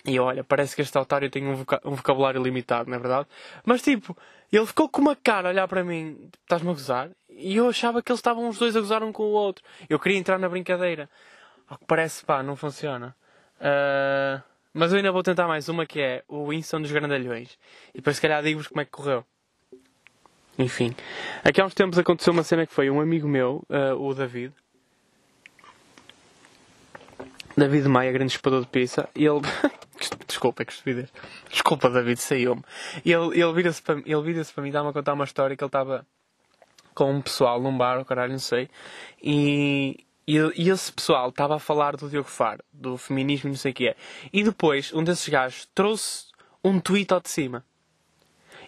[0.07, 3.27] E olha, parece que este otário tem um, voca um vocabulário limitado, não é verdade?
[3.65, 4.17] Mas tipo,
[4.53, 7.11] ele ficou com uma cara a olhar para mim, estás-me a gozar?
[7.29, 9.65] E eu achava que eles estavam os dois a gozar um com o outro.
[9.89, 11.09] Eu queria entrar na brincadeira.
[11.67, 13.17] Ao que parece, pá, não funciona.
[13.57, 14.43] Uh,
[14.75, 17.59] mas eu ainda vou tentar mais uma que é o Winston dos Grandalhões.
[17.95, 19.25] E depois se calhar digo-vos como é que correu.
[20.59, 20.95] Enfim.
[21.43, 24.53] Aqui há uns tempos aconteceu uma cena que foi um amigo meu, uh, o David.
[27.57, 29.09] David Maia, grande espador de pizza.
[29.15, 29.41] E ele...
[30.27, 31.13] Desculpa, que estupidez.
[31.51, 32.63] Desculpa, David, saiu-me.
[33.05, 35.69] Ele, ele vira-se para, ele vira para mim, dá-me a contar uma história que ele
[35.69, 36.05] estava
[36.95, 38.69] com um pessoal num bar, o caralho, não sei.
[39.23, 43.73] E, e, e esse pessoal estava a falar do Diogo Faro, do feminismo não sei
[43.73, 43.97] o que é.
[44.33, 46.27] E depois, um desses gajos trouxe
[46.63, 47.65] um tweet ao de cima.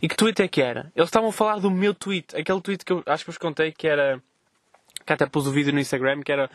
[0.01, 0.93] E que tweet é que era?
[0.95, 2.37] Eles estavam a falar do meu tweet.
[2.37, 4.23] Aquele tweet que eu acho que vos contei que era.
[5.05, 6.51] Que até pus o vídeo no Instagram, que era.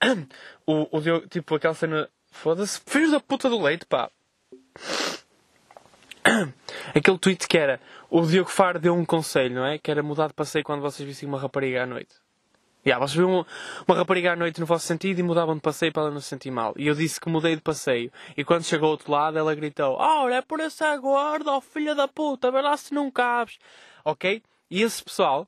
[0.66, 2.08] o, o Diogo, tipo, aquela cena.
[2.30, 4.10] Foda-se, filhos da puta do leite, pá.
[6.94, 7.80] Aquele tweet que era.
[8.10, 9.78] O Diogo Faro deu um conselho, não é?
[9.78, 12.21] Que era mudar de passeio quando vocês vissem uma rapariga à noite.
[12.84, 13.46] Yeah, vocês viam
[13.86, 16.26] uma, rapariga à noite no vosso sentido e mudavam de passeio para ela não se
[16.26, 16.74] sentir mal.
[16.76, 18.10] E eu disse que mudei de passeio.
[18.36, 21.94] E quando chegou ao outro lado, ela gritou: Oh, é por essa gorda, oh filha
[21.94, 23.58] da puta, vê lá se não cabes.
[24.04, 24.42] Ok?
[24.68, 25.46] E esse pessoal,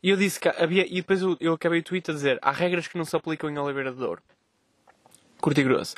[0.00, 0.86] e eu disse que havia.
[0.86, 3.50] E depois eu, eu acabei o tweet a dizer: Há regras que não se aplicam
[3.50, 4.22] em Oliveira de Douro.
[5.40, 5.96] Curto e grosso.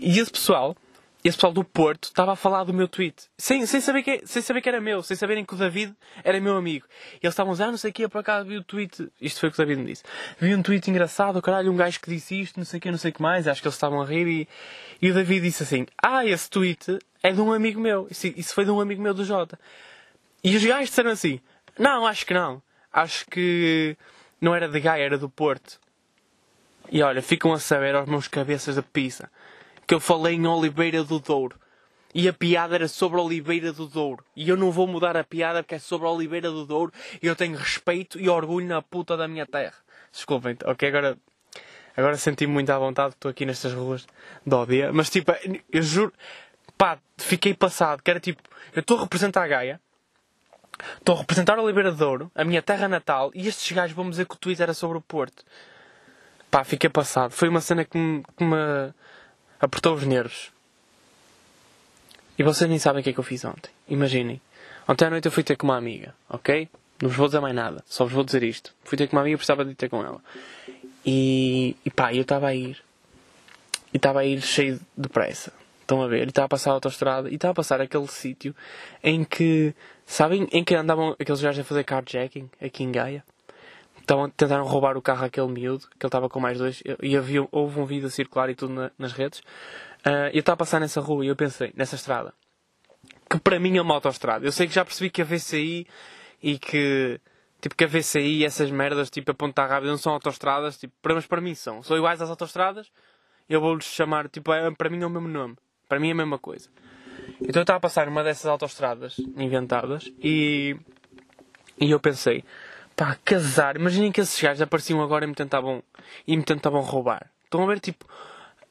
[0.00, 0.74] E esse pessoal
[1.22, 3.28] esse pessoal do Porto estava a falar do meu tweet.
[3.36, 5.94] Sem, sem, saber que, sem saber que era meu, sem saberem que o David
[6.24, 6.86] era meu amigo.
[7.14, 9.10] E eles estavam a dizer, ah, não sei o que, por acaso vi o tweet.
[9.20, 10.02] Isto foi o que o David me disse.
[10.38, 12.98] Vi um tweet engraçado, caralho, um gajo que disse isto, não sei o que, não
[12.98, 13.46] sei o que mais.
[13.46, 14.48] Acho que eles estavam a rir e,
[15.02, 18.08] e o David disse assim, ah, esse tweet é de um amigo meu.
[18.10, 19.58] Isso, isso foi de um amigo meu do Jota.
[20.42, 21.38] E os gajos disseram assim,
[21.78, 22.62] não, acho que não.
[22.90, 23.94] Acho que
[24.40, 25.78] não era de Gaia, era do Porto.
[26.90, 29.30] E olha, ficam a saber aos meus cabeças da pizza
[29.90, 31.58] que eu falei em Oliveira do Douro.
[32.14, 34.24] E a piada era sobre Oliveira do Douro.
[34.36, 36.92] E eu não vou mudar a piada porque é sobre Oliveira do Douro.
[37.20, 39.74] E eu tenho respeito e orgulho na puta da minha terra.
[40.12, 40.88] Desculpem, ok?
[40.88, 41.18] Agora,
[41.96, 43.14] agora senti-me muito à vontade.
[43.14, 44.06] Estou aqui nestas ruas
[44.46, 44.92] de Odia.
[44.92, 45.32] Mas tipo,
[45.72, 46.12] eu juro,
[46.78, 48.00] pá, fiquei passado.
[48.00, 48.40] Que era tipo,
[48.72, 49.80] eu estou a representar a Gaia.
[50.98, 53.32] Estou a representar Oliveira do Douro, a minha terra natal.
[53.34, 55.44] E estes gajos vão dizer que o tweet era sobre o Porto.
[56.48, 57.32] Pá, fiquei passado.
[57.32, 58.94] Foi uma cena que me, que me
[59.60, 60.50] apertou os nervos.
[62.38, 63.70] E vocês nem sabem o que é que eu fiz ontem.
[63.88, 64.40] Imaginem.
[64.88, 66.68] Ontem à noite eu fui ter com uma amiga, ok?
[67.00, 68.74] Não vos vou dizer mais nada, só vos vou dizer isto.
[68.84, 70.20] Fui ter com uma amiga e precisava de ter com ela.
[71.04, 72.82] E, e pá, eu estava a ir.
[73.92, 75.52] E estava a ir cheio de pressa.
[75.80, 76.26] Estão a ver?
[76.26, 78.54] E estava a passar a autostrada e estava a passar aquele sítio
[79.02, 79.74] em que.
[80.06, 80.48] Sabem?
[80.52, 83.24] Em que andavam aqueles gajos a fazer carjacking aqui em Gaia?
[84.36, 87.78] Tentaram roubar o carro àquele miúdo, que ele estava com mais dois, e havia, houve
[87.78, 89.40] um vídeo circular e tudo na, nas redes.
[90.00, 92.32] Uh, eu estava a passar nessa rua e eu pensei, nessa estrada,
[93.30, 94.44] que para mim é uma autostrada.
[94.44, 95.86] Eu sei que já percebi que a VCI
[96.42, 97.20] e que,
[97.60, 101.26] tipo, que a VCI essas merdas, tipo, a ponta rápida não são autostradas, tipo, mas
[101.26, 101.82] para mim são.
[101.82, 102.90] São iguais às autostradas,
[103.48, 105.56] eu vou-lhes chamar, tipo, é, para mim é o mesmo nome.
[105.88, 106.68] Para mim é a mesma coisa.
[107.40, 110.76] Então eu estava a passar numa dessas autostradas inventadas e,
[111.80, 112.44] e eu pensei,
[113.00, 113.76] Pá, casar.
[113.76, 115.82] Imaginem que esses gajos apareciam agora e me tentavam,
[116.26, 117.30] e me tentavam roubar.
[117.44, 118.04] Estão a ver, tipo,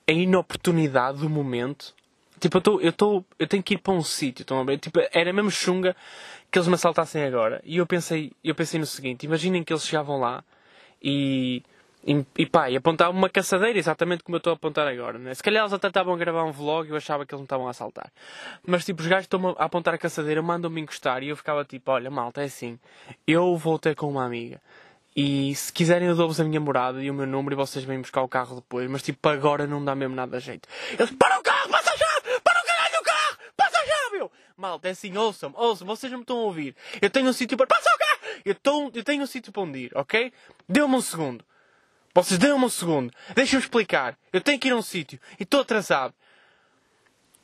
[0.07, 1.95] a inoportunidade do momento.
[2.39, 4.77] Tipo, eu, tô, eu, tô, eu tenho que ir para um sítio, estão a ver?
[4.77, 5.95] Tipo, era mesmo chunga
[6.51, 7.59] que eles me assaltassem agora.
[7.65, 10.43] E eu pensei, eu pensei no seguinte: imaginem que eles chegavam lá
[11.01, 11.63] e
[12.05, 15.19] e, e pá, e apontava uma caçadeira, exatamente como eu estou a apontar agora.
[15.19, 15.33] Né?
[15.33, 17.45] Se calhar eles até estavam a gravar um vlog e eu achava que eles não
[17.45, 18.11] estavam a assaltar.
[18.65, 21.91] Mas tipo, os gajos estão a apontar a caçadeira, mandam-me encostar e eu ficava tipo:
[21.91, 22.79] olha, malta, é assim.
[23.27, 24.61] Eu vou ter com uma amiga.
[25.15, 27.99] E se quiserem, eu dou-vos a minha morada e o meu número e vocês vêm
[27.99, 28.89] buscar o carro depois.
[28.89, 30.69] Mas tipo, agora não dá mesmo nada a jeito.
[30.97, 32.39] Eles: para o carro, passa chave!
[32.41, 33.37] Para o caralho do carro!
[33.57, 34.17] Passa a chave!
[34.19, 36.73] Eu, malta, é assim, ouçam, ouçam, vocês não me estão a ouvir.
[37.01, 37.67] Eu tenho um sítio para.
[37.67, 38.41] Passa o carro!
[38.45, 40.31] Eu, tô, eu tenho um sítio para onde ir, ok?
[40.67, 41.43] Dê-me um segundo.
[42.13, 43.13] Vocês dêem-me um segundo.
[43.35, 44.17] Deixem-me explicar.
[44.33, 45.19] Eu tenho que ir a um sítio.
[45.39, 46.13] E estou atrasado.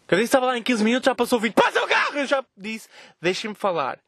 [0.07, 1.53] Cada vez estava lá em 15 minutos, já passou 20.
[1.53, 2.17] Passa o carro!
[2.17, 2.87] Eu já disse.
[3.21, 3.99] Deixem-me falar.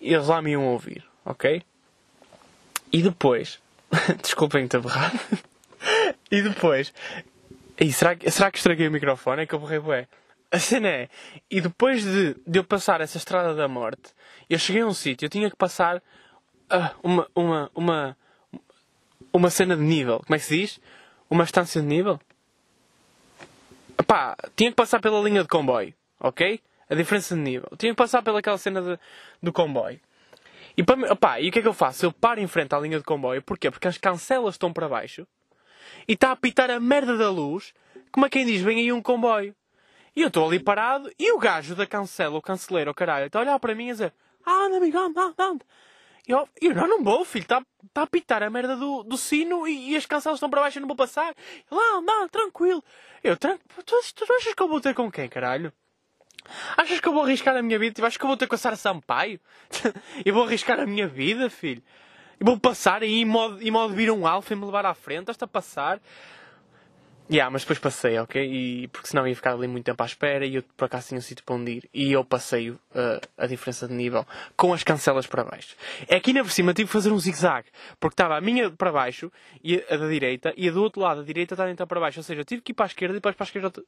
[0.00, 1.04] E eles lá me iam ouvir.
[1.24, 1.62] Ok?
[2.92, 3.58] E depois...
[4.22, 5.18] Desculpem ter berrado.
[6.30, 6.92] e depois...
[7.80, 9.42] E será, que, será que estraguei o microfone?
[9.42, 10.08] É que eu borrei bué.
[10.50, 11.08] A cena é...
[11.50, 14.12] E depois de, de eu passar essa estrada da morte,
[14.48, 15.26] eu cheguei a um sítio.
[15.26, 15.98] Eu tinha que passar...
[16.70, 17.30] Uh, uma...
[17.34, 17.70] uma...
[17.74, 18.16] uma
[19.38, 20.20] uma cena de nível.
[20.20, 20.80] Como é que se diz?
[21.30, 22.20] Uma estância de nível?
[24.06, 26.60] Pá, tinha que passar pela linha de comboio, ok?
[26.90, 27.68] A diferença de nível.
[27.78, 28.98] Tinha que passar pelaquela cena de,
[29.42, 30.00] do comboio.
[30.76, 32.06] E, para, opá, e o que é que eu faço?
[32.06, 33.42] Eu paro em frente à linha de comboio.
[33.42, 33.70] Porquê?
[33.70, 35.26] Porque as cancelas estão para baixo.
[36.06, 37.74] E está a apitar a merda da luz.
[38.10, 38.60] Como é quem diz?
[38.62, 39.54] Vem aí um comboio.
[40.16, 43.38] E eu estou ali parado e o gajo da cancela, o canceleiro, o caralho, está
[43.38, 44.12] a olhar para mim e a dizer:
[44.44, 45.64] Ah, amigo, anda, anda,
[46.28, 47.62] eu, eu não, não vou, filho, está
[47.92, 50.78] tá a pitar a merda do, do sino e, e as cancelas estão para baixo
[50.78, 51.34] e não vou passar.
[51.70, 52.84] Lá, anda, tranquilo.
[53.24, 53.82] Eu, tranquilo.
[53.84, 55.72] Tu, tu achas que eu vou ter com quem, caralho?
[56.76, 57.94] Achas que eu vou arriscar a minha vida?
[57.94, 59.40] Tipo, achas que eu vou ter com a Sara Sampaio?
[60.24, 61.82] e vou arriscar a minha vida, filho?
[62.40, 64.94] E vou passar aí em modo, em modo vir um alfa e me levar à
[64.94, 66.00] frente, hasta passar.
[67.30, 68.42] Yeah, mas depois passei, ok?
[68.42, 71.18] E, porque senão ia ficar ali muito tempo à espera e eu por acaso tinha
[71.18, 71.90] um sítio para onde ir.
[71.92, 72.78] E eu passei uh,
[73.36, 74.26] a diferença de nível
[74.56, 75.76] com as cancelas para baixo.
[76.08, 77.68] É aqui na por cima tive que fazer um zigue-zague.
[78.00, 79.30] Porque estava a minha para baixo,
[79.62, 82.18] e a da direita, e a do outro lado, a direita está então para baixo.
[82.18, 83.84] Ou seja, eu tive que ir para a esquerda e depois para a esquerda outra,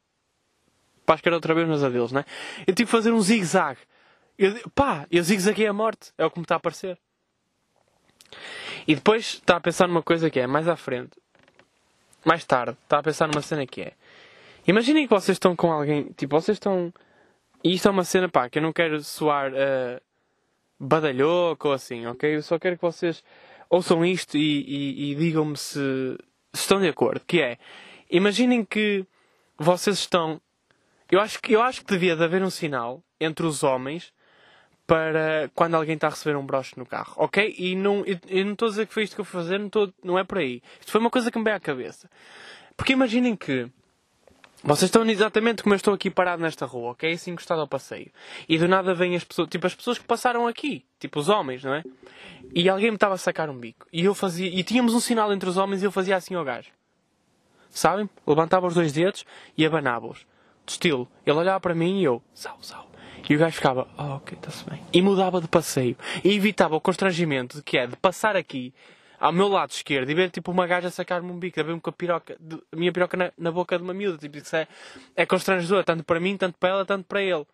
[1.06, 2.26] para a esquerda outra vez, mas a deles, né?
[2.66, 3.80] Eu tive que fazer um zigue-zague.
[4.74, 6.12] Pá, eu zigue-zaguei a morte.
[6.18, 6.98] É o que me está a parecer.
[8.86, 11.12] E depois está a pensar numa coisa que é, mais à frente
[12.24, 13.92] mais tarde, está a pensar numa cena que é.
[14.66, 16.92] Imaginem que vocês estão com alguém, tipo, vocês estão.
[17.62, 20.00] E isto é uma cena, pá, que eu não quero soar uh,
[20.78, 22.36] badalhoco ou assim, ok?
[22.36, 23.22] Eu só quero que vocês
[23.68, 26.16] ouçam isto e, e, e digam-me se,
[26.52, 27.22] se estão de acordo.
[27.26, 27.58] Que é,
[28.10, 29.04] imaginem que
[29.58, 30.40] vocês estão.
[31.10, 34.12] Eu acho, que, eu acho que devia de haver um sinal entre os homens
[34.90, 37.54] para quando alguém está a receber um broche no carro, ok?
[37.56, 39.56] E não, eu, eu não estou a dizer que foi isto que eu fui fazer,
[39.56, 39.70] não,
[40.02, 40.60] não é por aí.
[40.80, 42.10] Isto foi uma coisa que me veio à cabeça.
[42.76, 43.70] Porque imaginem que
[44.64, 47.12] vocês estão exatamente como eu estou aqui parado nesta rua, ok?
[47.12, 48.10] Assim encostado ao passeio.
[48.48, 51.62] E do nada vêm as pessoas, tipo as pessoas que passaram aqui, tipo os homens,
[51.62, 51.84] não é?
[52.52, 53.86] E alguém me estava a sacar um bico.
[53.92, 56.44] E eu fazia, e tínhamos um sinal entre os homens e eu fazia assim ao
[56.44, 56.70] gajo.
[57.70, 58.10] Sabem?
[58.26, 59.24] Levantava os dois dedos
[59.56, 60.26] e abanava-os.
[60.66, 61.08] De estilo.
[61.24, 62.89] Ele olhava para mim e eu, sal, sal.
[63.28, 64.80] E o gajo ficava, oh, ok, está-se bem.
[64.92, 65.96] E mudava de passeio.
[66.24, 68.74] E evitava o constrangimento de que é de passar aqui
[69.18, 71.92] ao meu lado esquerdo e ver tipo uma gaja sacar-me um bico, ver-me com a
[71.92, 74.16] piroca, de, a minha piroca na, na, boca de uma miúda.
[74.16, 74.66] Tipo, isso é,
[75.14, 77.46] é constrangedor, tanto para mim, tanto para ela, tanto para ele.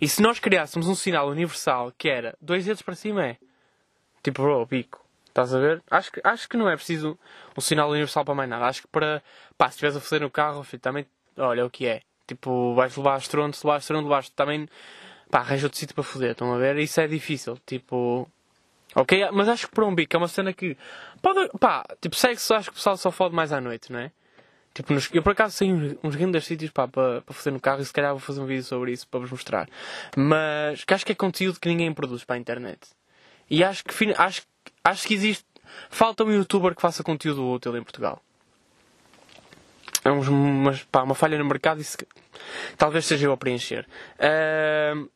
[0.00, 3.36] E se nós criássemos um sinal universal que era dois dedos para cima é
[4.22, 5.04] tipo, bro, bico.
[5.28, 5.82] Estás a ver?
[5.88, 7.18] Acho que, acho que não é preciso
[7.56, 8.66] um sinal universal para mais nada.
[8.66, 9.22] Acho que para,
[9.56, 12.02] pá, se estiveres a fazer no carro, filho, também, olha o que é.
[12.30, 14.68] Tipo, vais levar estrondo, se levar estrondo, levaste também.
[15.28, 16.78] Pá, arranja outro sítio para foder, estão a ver?
[16.78, 17.58] Isso é difícil.
[17.66, 18.30] Tipo.
[18.94, 20.76] Ok, mas acho que por um bico é uma cena que.
[21.20, 21.48] Pode.
[21.58, 24.12] Pá, tipo, sexo acho que o pessoal só fode mais à noite, não é?
[24.72, 25.72] Tipo, nos, eu por acaso sei
[26.04, 28.46] uns grandes sítios pá, para, para fazer no carro e se calhar vou fazer um
[28.46, 29.68] vídeo sobre isso para vos mostrar.
[30.16, 32.78] Mas que acho que é conteúdo que ninguém produz para a internet.
[33.50, 34.42] E acho que, acho,
[34.84, 35.44] acho que existe.
[35.88, 38.22] Falta um youtuber que faça conteúdo útil em Portugal
[40.04, 41.96] é uma, pá, uma falha no mercado e se,
[42.76, 43.86] talvez seja eu a preencher.
[44.18, 45.08] Uh,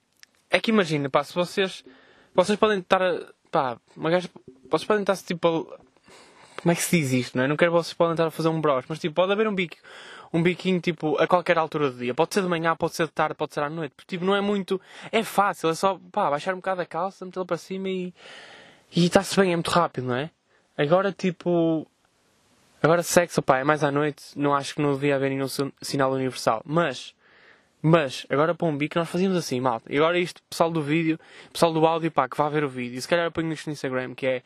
[0.50, 1.84] é que imagina, pá, se vocês,
[2.34, 3.00] vocês podem estar,
[3.50, 4.28] pá, uma gaja,
[4.70, 5.72] vocês podem estar tipo,
[6.60, 7.48] como é que se diz isto, não é?
[7.48, 9.76] Não quero vocês podem estar a fazer um bros, mas tipo, pode haver um bico,
[10.32, 12.14] um biquinho tipo a qualquer altura do dia.
[12.14, 13.94] Pode ser de manhã, pode ser de tarde, pode ser à noite.
[14.06, 14.80] Tipo, não é muito,
[15.10, 18.14] é fácil, é só, pá, baixar um bocado a calça, metê-la para cima e,
[18.94, 20.30] e está-se bem, é muito rápido, não é?
[20.76, 21.86] Agora, tipo,
[22.84, 25.46] Agora sexo, pá, é mais à noite, não acho que não devia haver nenhum
[25.80, 26.60] sinal universal.
[26.66, 27.14] Mas,
[27.80, 29.90] mas, agora para um bico nós fazíamos assim, malta.
[29.90, 31.18] E agora isto, pessoal do vídeo,
[31.50, 32.98] pessoal do áudio, pá, que vá ver o vídeo.
[32.98, 34.42] E se calhar eu ponho isto no Instagram, que é...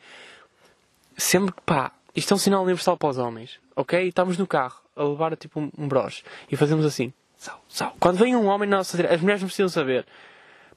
[1.17, 4.07] Sempre que, pá, isto é um sinal universal para os homens, ok?
[4.07, 6.23] Estamos no carro, a levar tipo um, um broche.
[6.49, 7.93] E fazemos assim, sal, sal.
[7.99, 10.05] Quando vem um homem na nossa direita, as mulheres não precisam saber.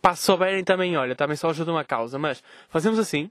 [0.00, 2.18] Pá, se souberem também, olha, também só ajudam a causa.
[2.18, 3.30] Mas, fazemos assim,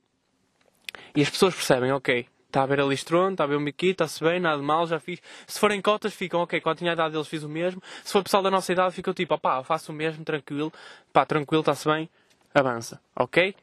[1.13, 3.93] e as pessoas percebem, ok, Está a ver ali estrondo, está a ver um biquíni,
[3.93, 5.21] está-se bem, nada de mal, já fiz.
[5.47, 7.81] Se forem cotas, ficam, ok, quando tinha a idade deles fiz o mesmo.
[8.03, 10.71] Se for pessoal da nossa idade, ficam tipo, opá, faço o mesmo, tranquilo,
[11.13, 12.09] pá, tranquilo, está-se bem,
[12.53, 13.55] avança, ok?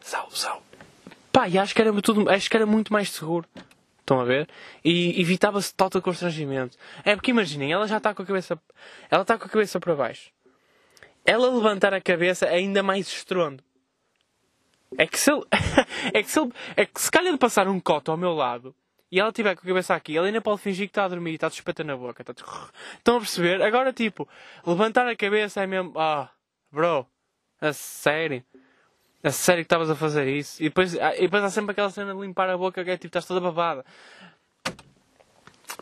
[0.00, 0.62] Sal, sal.
[1.30, 3.46] Pá, e acho que era, tudo, acho que era muito mais seguro.
[4.00, 4.48] Estão a ver?
[4.82, 6.78] E evitava-se total constrangimento.
[7.04, 8.58] É porque imaginem, ela já está com a cabeça.
[9.10, 10.30] Ela está com a cabeça para baixo.
[11.22, 13.62] Ela levantar a cabeça é ainda mais estrondo.
[14.98, 15.42] É que se ele.
[16.12, 16.52] é que se ele.
[16.76, 18.74] É que se calhar de passar um coto ao meu lado
[19.10, 21.32] e ela tiver com a cabeça aqui, ela ainda pode fingir que está a dormir
[21.32, 22.22] e está despeta na boca.
[22.22, 22.32] Está...
[22.98, 23.62] Estão a perceber?
[23.62, 24.28] Agora, tipo,
[24.66, 25.92] levantar a cabeça é mesmo.
[25.96, 26.28] Ah,
[26.70, 27.06] bro,
[27.60, 28.44] a sério.
[29.22, 30.62] A sério que estavas a fazer isso?
[30.62, 32.96] E depois, ah, e depois há sempre aquela cena de limpar a boca que é
[32.96, 33.84] tipo, estás toda babada.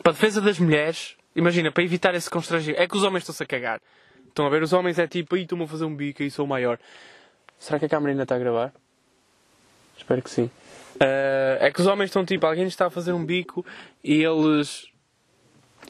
[0.02, 2.80] Para a defesa das mulheres, imagina, para evitar esse constrangimento.
[2.80, 3.80] É que os homens estão-se a cagar.
[4.28, 4.62] Estão a ver?
[4.62, 6.78] Os homens é tipo, aí estou-me a fazer um bico e sou o maior.
[7.58, 8.72] Será que a câmera ainda está a gravar?
[9.96, 10.50] Espero que sim.
[10.96, 13.64] Uh, é que os homens estão tipo, alguém está a fazer um bico
[14.02, 14.86] e eles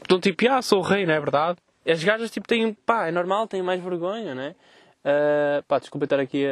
[0.00, 1.58] estão tipo, ah, sou o rei, não é verdade?
[1.86, 4.54] As gajas tipo têm, pá, é normal, têm mais vergonha, né?
[5.04, 6.46] Uh, pá, desculpa estar aqui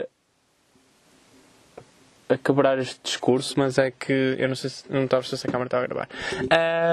[2.28, 5.24] a, a quebrar este discurso, mas é que eu não sei se não estava a
[5.24, 6.08] se a câmera estava a gravar.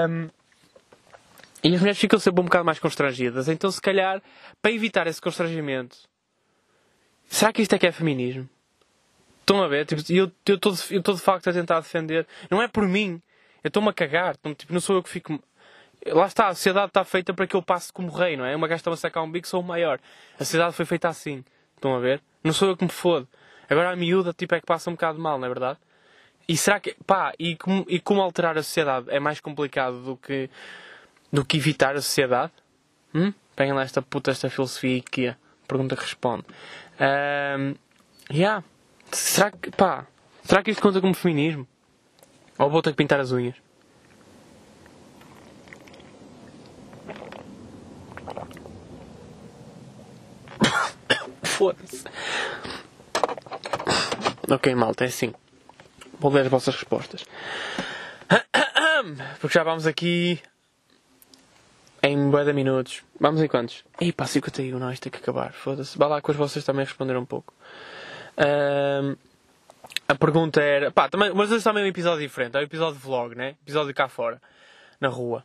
[0.08, 0.28] Um,
[1.62, 3.46] E as mulheres ficam sempre um bocado mais constrangidas.
[3.46, 4.22] Então, se calhar,
[4.62, 5.98] para evitar esse constrangimento,
[7.28, 8.48] será que isto é que é feminismo?
[9.50, 9.84] Estão a ver?
[9.84, 12.24] Tipo, eu estou eu de facto a tentar defender.
[12.48, 13.20] Não é por mim.
[13.64, 14.36] Eu estou-me a cagar.
[14.38, 15.42] Então, tipo, não sou eu que fico.
[16.06, 18.54] Lá está, a sociedade está feita para que eu passe como rei, não é?
[18.54, 19.98] Uma gaja está a sacar um bico, sou o maior.
[20.36, 21.44] A sociedade foi feita assim.
[21.74, 22.22] Estão a ver?
[22.44, 23.26] Não sou eu que me fodo.
[23.68, 25.80] Agora a miúda, tipo, é que passa um bocado mal, não é verdade?
[26.48, 26.94] E será que.
[27.04, 30.48] Pá, e como, e como alterar a sociedade é mais complicado do que.
[31.32, 32.52] do que evitar a sociedade?
[33.12, 33.34] Hum?
[33.56, 35.36] Peguem lá esta puta, esta filosofia IKEA.
[35.66, 36.44] Pergunta que responde.
[37.00, 37.74] Um,
[38.32, 38.62] yeah.
[39.12, 39.70] Será que.
[39.70, 40.06] pá.
[40.44, 41.66] Será que isto conta como feminismo?
[42.58, 43.54] Ou vou ter que pintar as unhas?
[51.42, 52.04] Foda-se.
[54.50, 55.32] Ok, malta, é assim.
[56.18, 57.24] Vou ler as vossas respostas.
[59.40, 60.40] Porque já vamos aqui
[62.02, 63.02] em bué de minutos.
[63.18, 63.84] Vamos em quantos?
[64.00, 65.52] Ih, pá, 51, não, isto tem que acabar.
[65.52, 65.96] Foda-se.
[65.96, 67.54] Vá lá que vocês também responderam um pouco.
[68.40, 69.16] Um,
[70.08, 70.90] a pergunta era.
[70.90, 72.56] Pá, também, mas hoje também é um episódio diferente.
[72.56, 73.56] É um episódio de vlog, né?
[73.62, 74.40] Episódio cá fora.
[75.00, 75.44] Na rua.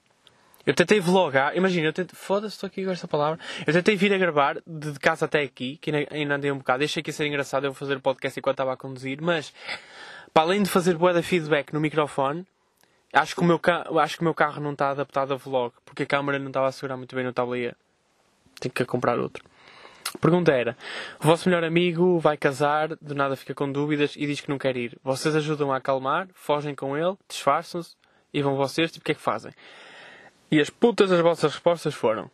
[0.65, 3.39] Eu tentei vlogar, imagina, eu tentei, foda-se, estou aqui com esta palavra.
[3.67, 6.79] Eu tentei vir a gravar de casa até aqui, que ainda andei um bocado.
[6.79, 9.53] Deixei que ia ser engraçado eu fazer o podcast enquanto estava a conduzir, mas
[10.33, 12.47] para além de fazer boa feedback no microfone,
[13.13, 13.61] acho que, o meu
[14.01, 16.67] acho que o meu carro não está adaptado a vlog, porque a câmera não estava
[16.67, 17.75] a segurar muito bem no tablier.
[18.59, 19.43] Tenho que comprar outro.
[20.19, 20.77] Pergunta era:
[21.19, 24.57] o vosso melhor amigo vai casar, do nada fica com dúvidas e diz que não
[24.57, 24.97] quer ir.
[25.03, 27.95] Vocês ajudam a acalmar, fogem com ele, disfarçam-se
[28.33, 29.51] e vão vocês, tipo, o que é que fazem?
[30.51, 32.29] E as putas das vossas respostas foram: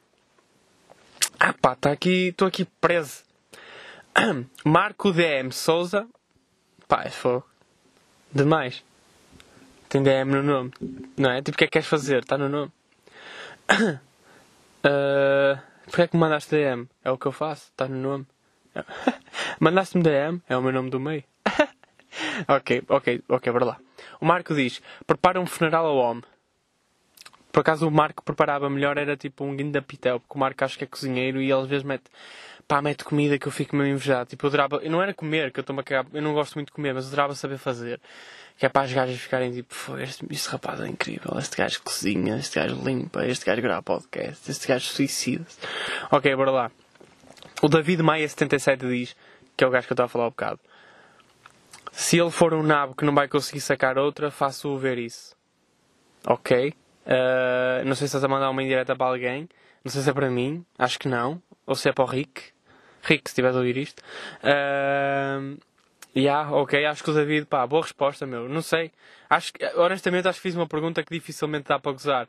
[1.39, 3.23] Ah pá, tá aqui, estou aqui preso.
[4.65, 6.07] Marco DM Souza.
[6.87, 7.45] Pá, é fogo.
[8.33, 8.83] Demais.
[9.87, 10.71] Tem DM no nome.
[11.17, 11.41] Não é?
[11.41, 12.19] Tipo, o que é que queres fazer?
[12.19, 12.71] Está no nome.
[14.83, 15.61] Uh,
[15.91, 16.87] Porquê é que me mandaste DM?
[17.03, 17.69] É o que eu faço.
[17.69, 18.25] Está no nome.
[19.59, 20.41] Mandaste-me DM?
[20.47, 21.21] É o meu nome do meio.
[22.47, 23.77] ok, ok, ok, bora lá.
[24.21, 26.23] O Marco diz: Prepara um funeral ao homem.
[27.51, 30.77] Por acaso o Marco preparava melhor, era tipo um guinda pitel, porque o Marco acho
[30.77, 32.05] que é cozinheiro e ele às vezes mete,
[32.67, 34.27] pá, mete comida que eu fico meio invejado.
[34.27, 36.55] Tipo, eu adorava, eu não era comer, que eu estou-me a cagar, eu não gosto
[36.55, 37.99] muito de comer, mas eu adorava saber fazer.
[38.57, 42.37] Que é para as gajas ficarem tipo, este, este rapaz é incrível, este gajo cozinha,
[42.37, 45.57] este gajo limpa, este gajo grava podcast, este gajo suicida-se.
[46.11, 46.71] Ok, bora lá.
[47.61, 49.15] O David Maia 77 diz,
[49.55, 50.59] que é o gajo que eu estava a falar um bocado.
[51.91, 55.35] Se ele for um nabo que não vai conseguir sacar outra, faço-o ver isso.
[56.25, 56.73] Ok?
[57.05, 59.49] Uh, não sei se estás a mandar uma indireta para alguém.
[59.83, 60.65] Não sei se é para mim.
[60.77, 61.41] Acho que não.
[61.65, 62.51] Ou se é para o Rick.
[63.03, 64.01] Rick, se estiveres a ouvir isto.
[64.43, 65.57] Uh,
[66.15, 66.85] yeah, ok.
[66.85, 68.47] Acho que o David, pá, boa resposta, meu.
[68.47, 68.91] Não sei.
[69.29, 72.27] Acho que, honestamente, acho que fiz uma pergunta que dificilmente dá para gozar.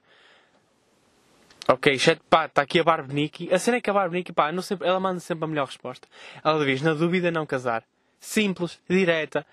[1.69, 3.53] Ok, chat, pá, está aqui a Barbenique.
[3.53, 6.09] A cena é que a Barbenique, pá, não sempre, ela manda sempre a melhor resposta.
[6.45, 7.85] Ela diz, na dúvida não casar.
[8.19, 9.47] Simples, direta.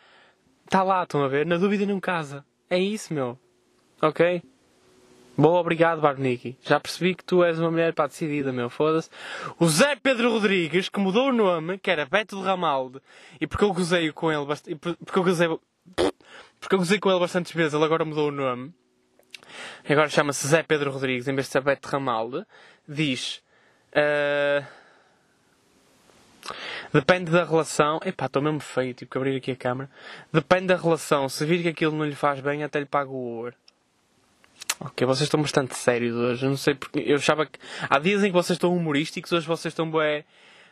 [0.65, 1.45] Está lá, estão a ver?
[1.45, 2.45] Na dúvida não casa.
[2.69, 3.37] É isso, meu.
[4.01, 4.41] Ok?
[5.39, 6.57] Bom, obrigado, Barniki.
[6.61, 8.69] Já percebi que tu és uma mulher para decidida, meu.
[8.69, 9.09] Foda-se.
[9.57, 12.99] O Zé Pedro Rodrigues, que mudou o nome, que era Beto de Ramalde,
[13.39, 14.75] e porque eu gozei com ele bastante.
[14.77, 15.47] Porque eu gozei.
[16.59, 18.73] Porque eu gozei com ele bastantes vezes, ele agora mudou o nome.
[19.87, 22.45] Agora chama-se Zé Pedro Rodrigues, em vez de ser Beto de Ramalde.
[22.85, 23.41] Diz.
[23.95, 24.67] Uh...
[26.91, 28.01] Depende da relação.
[28.05, 29.89] Epá, estou mesmo feio, tive que abrir aqui a câmera.
[30.33, 31.29] Depende da relação.
[31.29, 33.55] Se vir que aquilo não lhe faz bem, até lhe pago o Uber.
[34.81, 36.45] Ok, vocês estão bastante sérios hoje.
[36.45, 36.99] Eu não sei porque.
[36.99, 37.59] Eu achava que.
[37.89, 40.23] Há dias em que vocês estão humorísticos, hoje vocês estão bué.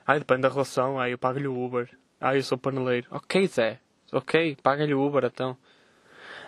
[0.05, 0.97] Ai, depende da relação.
[0.97, 1.89] Ai, eu pago-lhe o Uber.
[2.21, 3.07] Ai, eu sou paneleiro.
[3.11, 3.79] Ok, Zé.
[4.11, 5.57] Ok, paga-lhe o Uber então.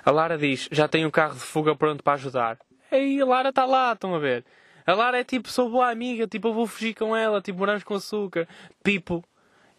[0.05, 2.57] A Lara diz: Já tenho um carro de fuga pronto para ajudar.
[2.89, 4.45] Ei, a Lara está lá, estão a ver?
[4.88, 7.84] A Lara é tipo, sou boa amiga, tipo, eu vou fugir com ela, tipo, morangos
[7.84, 8.47] com açúcar.
[8.82, 9.24] Pipo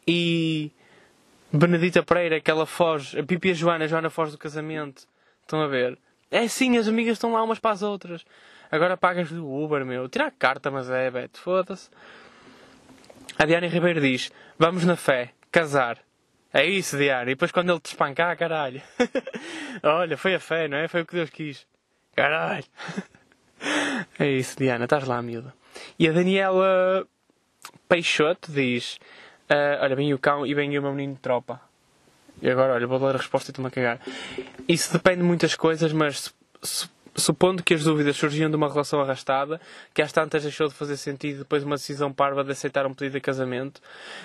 [0.07, 0.71] e.
[1.51, 3.19] Benedita Pereira, que ela foge.
[3.19, 5.09] A Pipo e a Joana, a Joana foge do casamento.
[5.43, 5.99] Estão a ver?
[6.31, 8.25] É sim, as amigas estão lá umas para as outras.
[8.71, 10.09] Agora pagas do Uber, meu.
[10.09, 11.41] Tira a carta, mas é, Beto.
[11.41, 11.91] Foda-se.
[13.37, 15.99] A Diana Ribeiro diz: Vamos na fé, casar.
[16.53, 17.23] É isso, Diana.
[17.31, 18.81] E depois quando ele te espancar, caralho.
[19.83, 20.89] Olha, foi a fé, não é?
[20.89, 21.67] Foi o que Deus quis.
[22.15, 22.65] Caralho.
[24.19, 24.85] é isso, Diana.
[24.85, 25.53] Estás lá, miúda.
[25.99, 27.07] E a Daniela
[27.89, 28.99] Peixoto diz:
[29.51, 31.61] uh, Olha, vem o cão e vem o meu menino de tropa.
[32.43, 34.01] E agora, olha, vou ler a resposta e estou-me a cagar.
[34.69, 36.33] Isso depende de muitas coisas, mas
[37.15, 39.61] supondo que as dúvidas surgiam de uma relação arrastada,
[39.93, 42.95] que às tantas deixou de fazer sentido depois de uma decisão parva de aceitar um
[42.95, 43.81] pedido de casamento,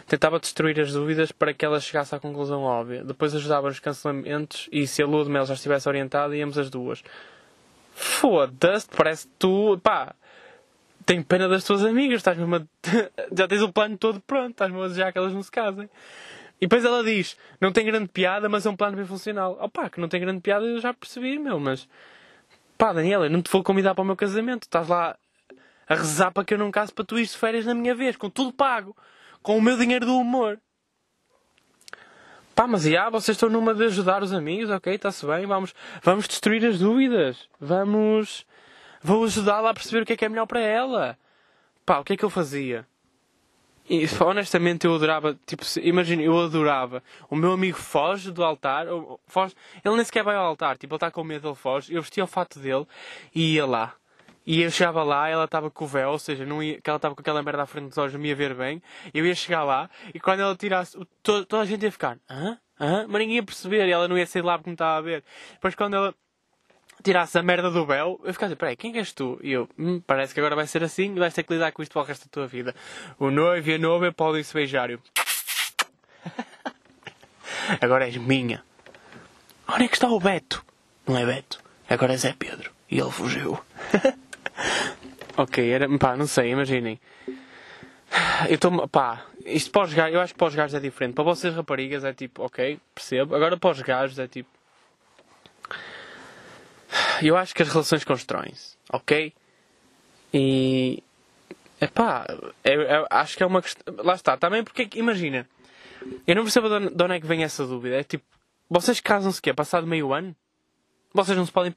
[0.08, 3.04] tentava destruir as dúvidas para que ela chegasse à conclusão óbvia.
[3.04, 6.70] Depois ajudava nos cancelamentos e se a lua de mel já estivesse orientada, íamos as
[6.70, 7.04] duas.
[7.94, 9.80] Foda-se, parece tu.
[9.82, 10.14] pá.
[11.06, 12.62] tenho pena das tuas amigas, estás mesmo a...
[13.36, 15.90] já tens o plano todo pronto, estás mesmo a desejar que elas não se casem.
[16.60, 19.58] E depois ela diz, não tem grande piada, mas é um plano bem funcional.
[19.62, 21.88] Opá, que não tem grande piada eu já percebi, meu, mas...
[22.78, 25.18] Pá, Daniela, não te vou convidar para o meu casamento, estás lá
[25.88, 28.16] a rezar para que eu não case para tu ir de férias na minha vez,
[28.18, 28.96] com tudo pago,
[29.42, 30.60] com o meu dinheiro do humor.
[32.56, 36.28] Pá, mas já, vocês estão numa de ajudar os amigos, ok, está-se bem, vamos, vamos
[36.28, 38.46] destruir as dúvidas, vamos,
[39.02, 41.18] vou ajudá-la a perceber o que é que é melhor para ela.
[41.86, 42.88] Pá, o que é que eu fazia?
[43.88, 47.04] E, honestamente eu adorava, tipo, imagina, eu adorava.
[47.30, 48.88] O meu amigo foge do altar,
[49.28, 51.94] foge, ele nem sequer vai ao altar, tipo, ele está com medo, ele foge.
[51.94, 52.86] Eu vestia o fato dele
[53.34, 53.94] e ia lá.
[54.46, 57.16] E eu chegava lá, ela estava com o véu, ou seja, não ia, ela estava
[57.16, 58.82] com aquela merda à frente dos olhos, não me ia ver bem.
[59.14, 62.58] Eu ia chegar lá e quando ela tirasse, toda a gente ia ficar, hã?
[62.80, 63.06] Hã?
[63.08, 65.24] Mas ninguém ia perceber e ela não ia sair lá porque me estava a ver.
[65.54, 66.14] Depois quando ela
[67.06, 69.40] tirasse a merda do véu, eu ficava assim, peraí, quem és tu?
[69.44, 71.84] E eu, hum, parece que agora vai ser assim e vais ter que lidar com
[71.84, 72.74] isto para o resto da tua vida.
[73.20, 74.90] O noivo e a noiva podem se beijar.
[74.90, 75.00] Eu...
[77.80, 78.64] agora és minha.
[79.68, 80.66] Onde é que está o Beto?
[81.08, 82.72] Não é Beto, agora é Zé Pedro.
[82.90, 83.60] E ele fugiu.
[85.38, 85.88] ok, era.
[86.00, 87.00] pá, não sei, imaginem.
[88.50, 88.88] Eu estou.
[88.88, 91.14] pá, isto para os gajos, eu acho que para os gajos é diferente.
[91.14, 93.36] Para vocês raparigas é tipo, ok, percebo.
[93.36, 94.50] Agora para os gajos é tipo.
[97.22, 99.34] Eu acho que as relações constroem-se, ok?
[100.34, 101.04] E.
[101.80, 102.26] Epá,
[102.64, 103.94] é, é, acho que é uma questão.
[103.98, 105.48] Lá está, também porque, imagina,
[106.26, 107.96] eu não percebo de onde é que vem essa dúvida.
[107.96, 108.24] É tipo,
[108.70, 109.54] vocês casam-se quê?
[109.54, 110.36] Passado meio ano?
[111.14, 111.74] Vocês não se podem,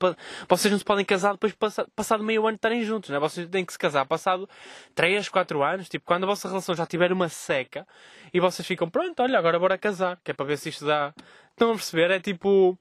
[0.48, 1.58] vocês não se podem casar depois de
[1.94, 3.20] passado meio ano estarem juntos, né?
[3.20, 4.48] Vocês têm que se casar passado
[4.96, 7.86] 3, 4 anos, tipo, quando a vossa relação já tiver uma seca
[8.34, 11.14] e vocês ficam, pronto, olha, agora bora casar, que é para ver se isto dá.
[11.50, 12.10] Estão a perceber?
[12.10, 12.76] É tipo.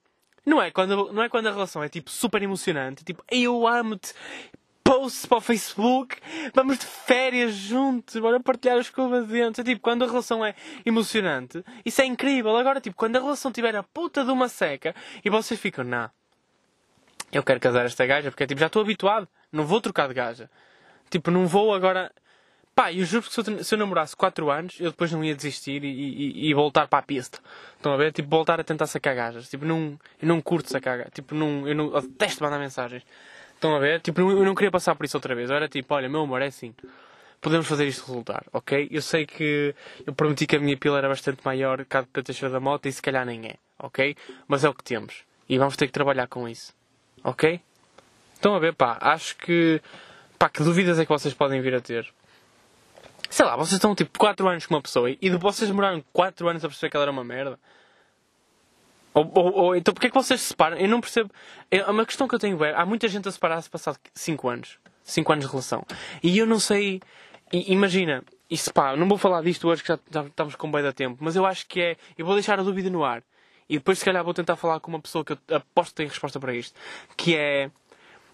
[0.47, 4.13] Não é quando, não é quando a relação é tipo super emocionante, tipo, eu amo-te,
[4.81, 6.15] posts para o Facebook,
[6.55, 9.41] vamos de férias juntos, bora partilhar as escova de.
[9.41, 12.55] É tipo, quando a relação é emocionante, isso é incrível.
[12.55, 14.95] Agora, tipo, quando a relação tiver a puta de uma seca
[15.25, 16.09] e vocês ficam, não
[17.31, 20.49] eu quero casar esta gaja, porque tipo, já estou habituado, não vou trocar de gaja.
[21.09, 22.11] Tipo, não vou agora.
[22.77, 25.33] Pá, eu juro que se eu, se eu namorasse 4 anos, eu depois não ia
[25.33, 27.39] desistir e, e, e, voltar para a pista.
[27.75, 28.13] Estão a ver?
[28.13, 29.49] Tipo, voltar a tentar sacar gajas.
[29.49, 31.11] Tipo, não, eu não curto sacar gajas.
[31.11, 33.01] Tipo, não, eu, não, eu detesto mandar mensagens.
[33.55, 33.99] Estão a ver?
[34.01, 35.49] Tipo, eu não queria passar por isso outra vez.
[35.49, 36.71] Eu era tipo, olha, meu amor, é assim.
[37.41, 38.87] Podemos fazer isto resultar, ok?
[38.91, 39.73] Eu sei que
[40.05, 42.91] eu prometi que a minha pila era bastante maior cá de Teixeira da Moto e
[42.91, 44.15] se calhar nem é, ok?
[44.47, 45.23] Mas é o que temos.
[45.49, 46.75] E vamos ter que trabalhar com isso.
[47.23, 47.59] Ok?
[48.35, 49.81] Estão a ver, pá, acho que.
[50.37, 52.07] Pá, que dúvidas é que vocês podem vir a ter?
[53.37, 56.49] Sei lá, vocês estão tipo 4 anos com uma pessoa e de vocês demoraram 4
[56.49, 57.59] anos a perceber que ela era uma merda.
[59.13, 60.75] Ou, ou, ou então porquê é que vocês se separam?
[60.75, 61.29] Eu não percebo.
[61.69, 64.79] É uma questão que eu tenho é, há muita gente a separar-se passado 5 anos.
[65.03, 65.85] 5 anos de relação.
[66.23, 66.99] E eu não sei.
[67.53, 70.91] Imagina, isso pá, não vou falar disto hoje que já, já estamos com bem da
[70.91, 71.97] tempo, mas eu acho que é.
[72.17, 73.21] Eu vou deixar a dúvida no ar.
[73.69, 76.07] E depois, se calhar, vou tentar falar com uma pessoa que eu aposto que tem
[76.07, 76.73] resposta para isto.
[77.15, 77.69] Que é.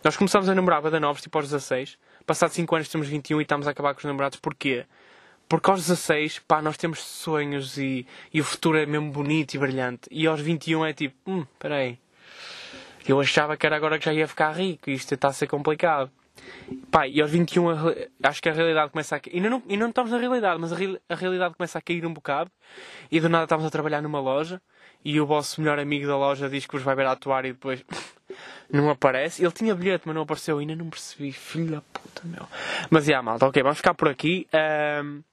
[0.02, 1.98] Nós começámos a namorar da novos, tipo aos 16.
[2.26, 4.40] Passados 5 anos temos 21 e estamos a acabar com os namorados.
[4.40, 4.86] Porquê?
[5.48, 9.58] Porque aos 16, pá, nós temos sonhos e, e o futuro é mesmo bonito e
[9.58, 10.08] brilhante.
[10.10, 12.00] E aos 21 é tipo, hum, peraí.
[13.08, 15.48] Eu achava que era agora que já ia ficar rico e isto está a ser
[15.48, 16.10] complicado.
[16.90, 17.66] Pá, e aos 21
[18.24, 19.42] acho que a realidade começa a cair.
[19.42, 20.78] Não, ainda não estamos na realidade, mas a,
[21.10, 22.50] a realidade começa a cair um bocado.
[23.12, 24.62] E do nada estamos a trabalhar numa loja
[25.04, 27.84] e o vosso melhor amigo da loja diz que vos vai ver atuar e depois
[28.72, 29.44] não aparece.
[29.44, 30.60] Ele tinha bilhete, mas não apareceu.
[30.60, 31.32] Ainda não percebi.
[31.32, 32.48] Filho da puta, meu.
[32.90, 34.48] Mas, já, malta, ok, vamos ficar por aqui.
[35.04, 35.24] Um,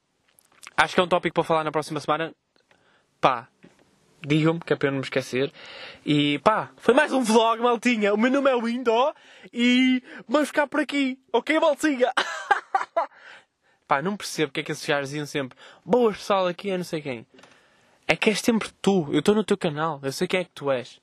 [0.76, 2.34] acho que é um tópico para falar na próxima semana.
[3.20, 3.48] Pá,
[4.26, 5.52] digam-me, que é para eu não me esquecer.
[6.04, 8.12] E pá, foi mais um vlog, maltinha.
[8.14, 9.14] O meu nome é Window
[9.52, 12.12] e vamos ficar por aqui, ok, maltinha?
[13.86, 16.84] pá, não percebo porque é que esses gajos diziam sempre boas pessoal aqui é não
[16.84, 17.26] sei quem.
[18.06, 19.08] É que és sempre tu.
[19.12, 20.00] Eu estou no teu canal.
[20.02, 21.00] Eu sei quem é que tu és.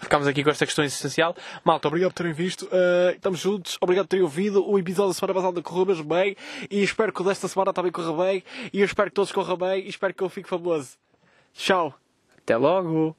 [0.00, 1.36] Ficámos aqui com esta questão essencial.
[1.64, 2.66] Malta, obrigado por terem visto.
[2.66, 3.76] Uh, estamos juntos.
[3.80, 4.68] Obrigado por terem ouvido.
[4.68, 6.36] O episódio da semana passada correu mesmo bem.
[6.70, 8.44] E espero que o desta semana também corra bem.
[8.72, 9.84] E eu espero que todos corram bem.
[9.84, 10.96] E espero que eu fique famoso.
[11.52, 11.94] Tchau.
[12.38, 13.16] Até logo.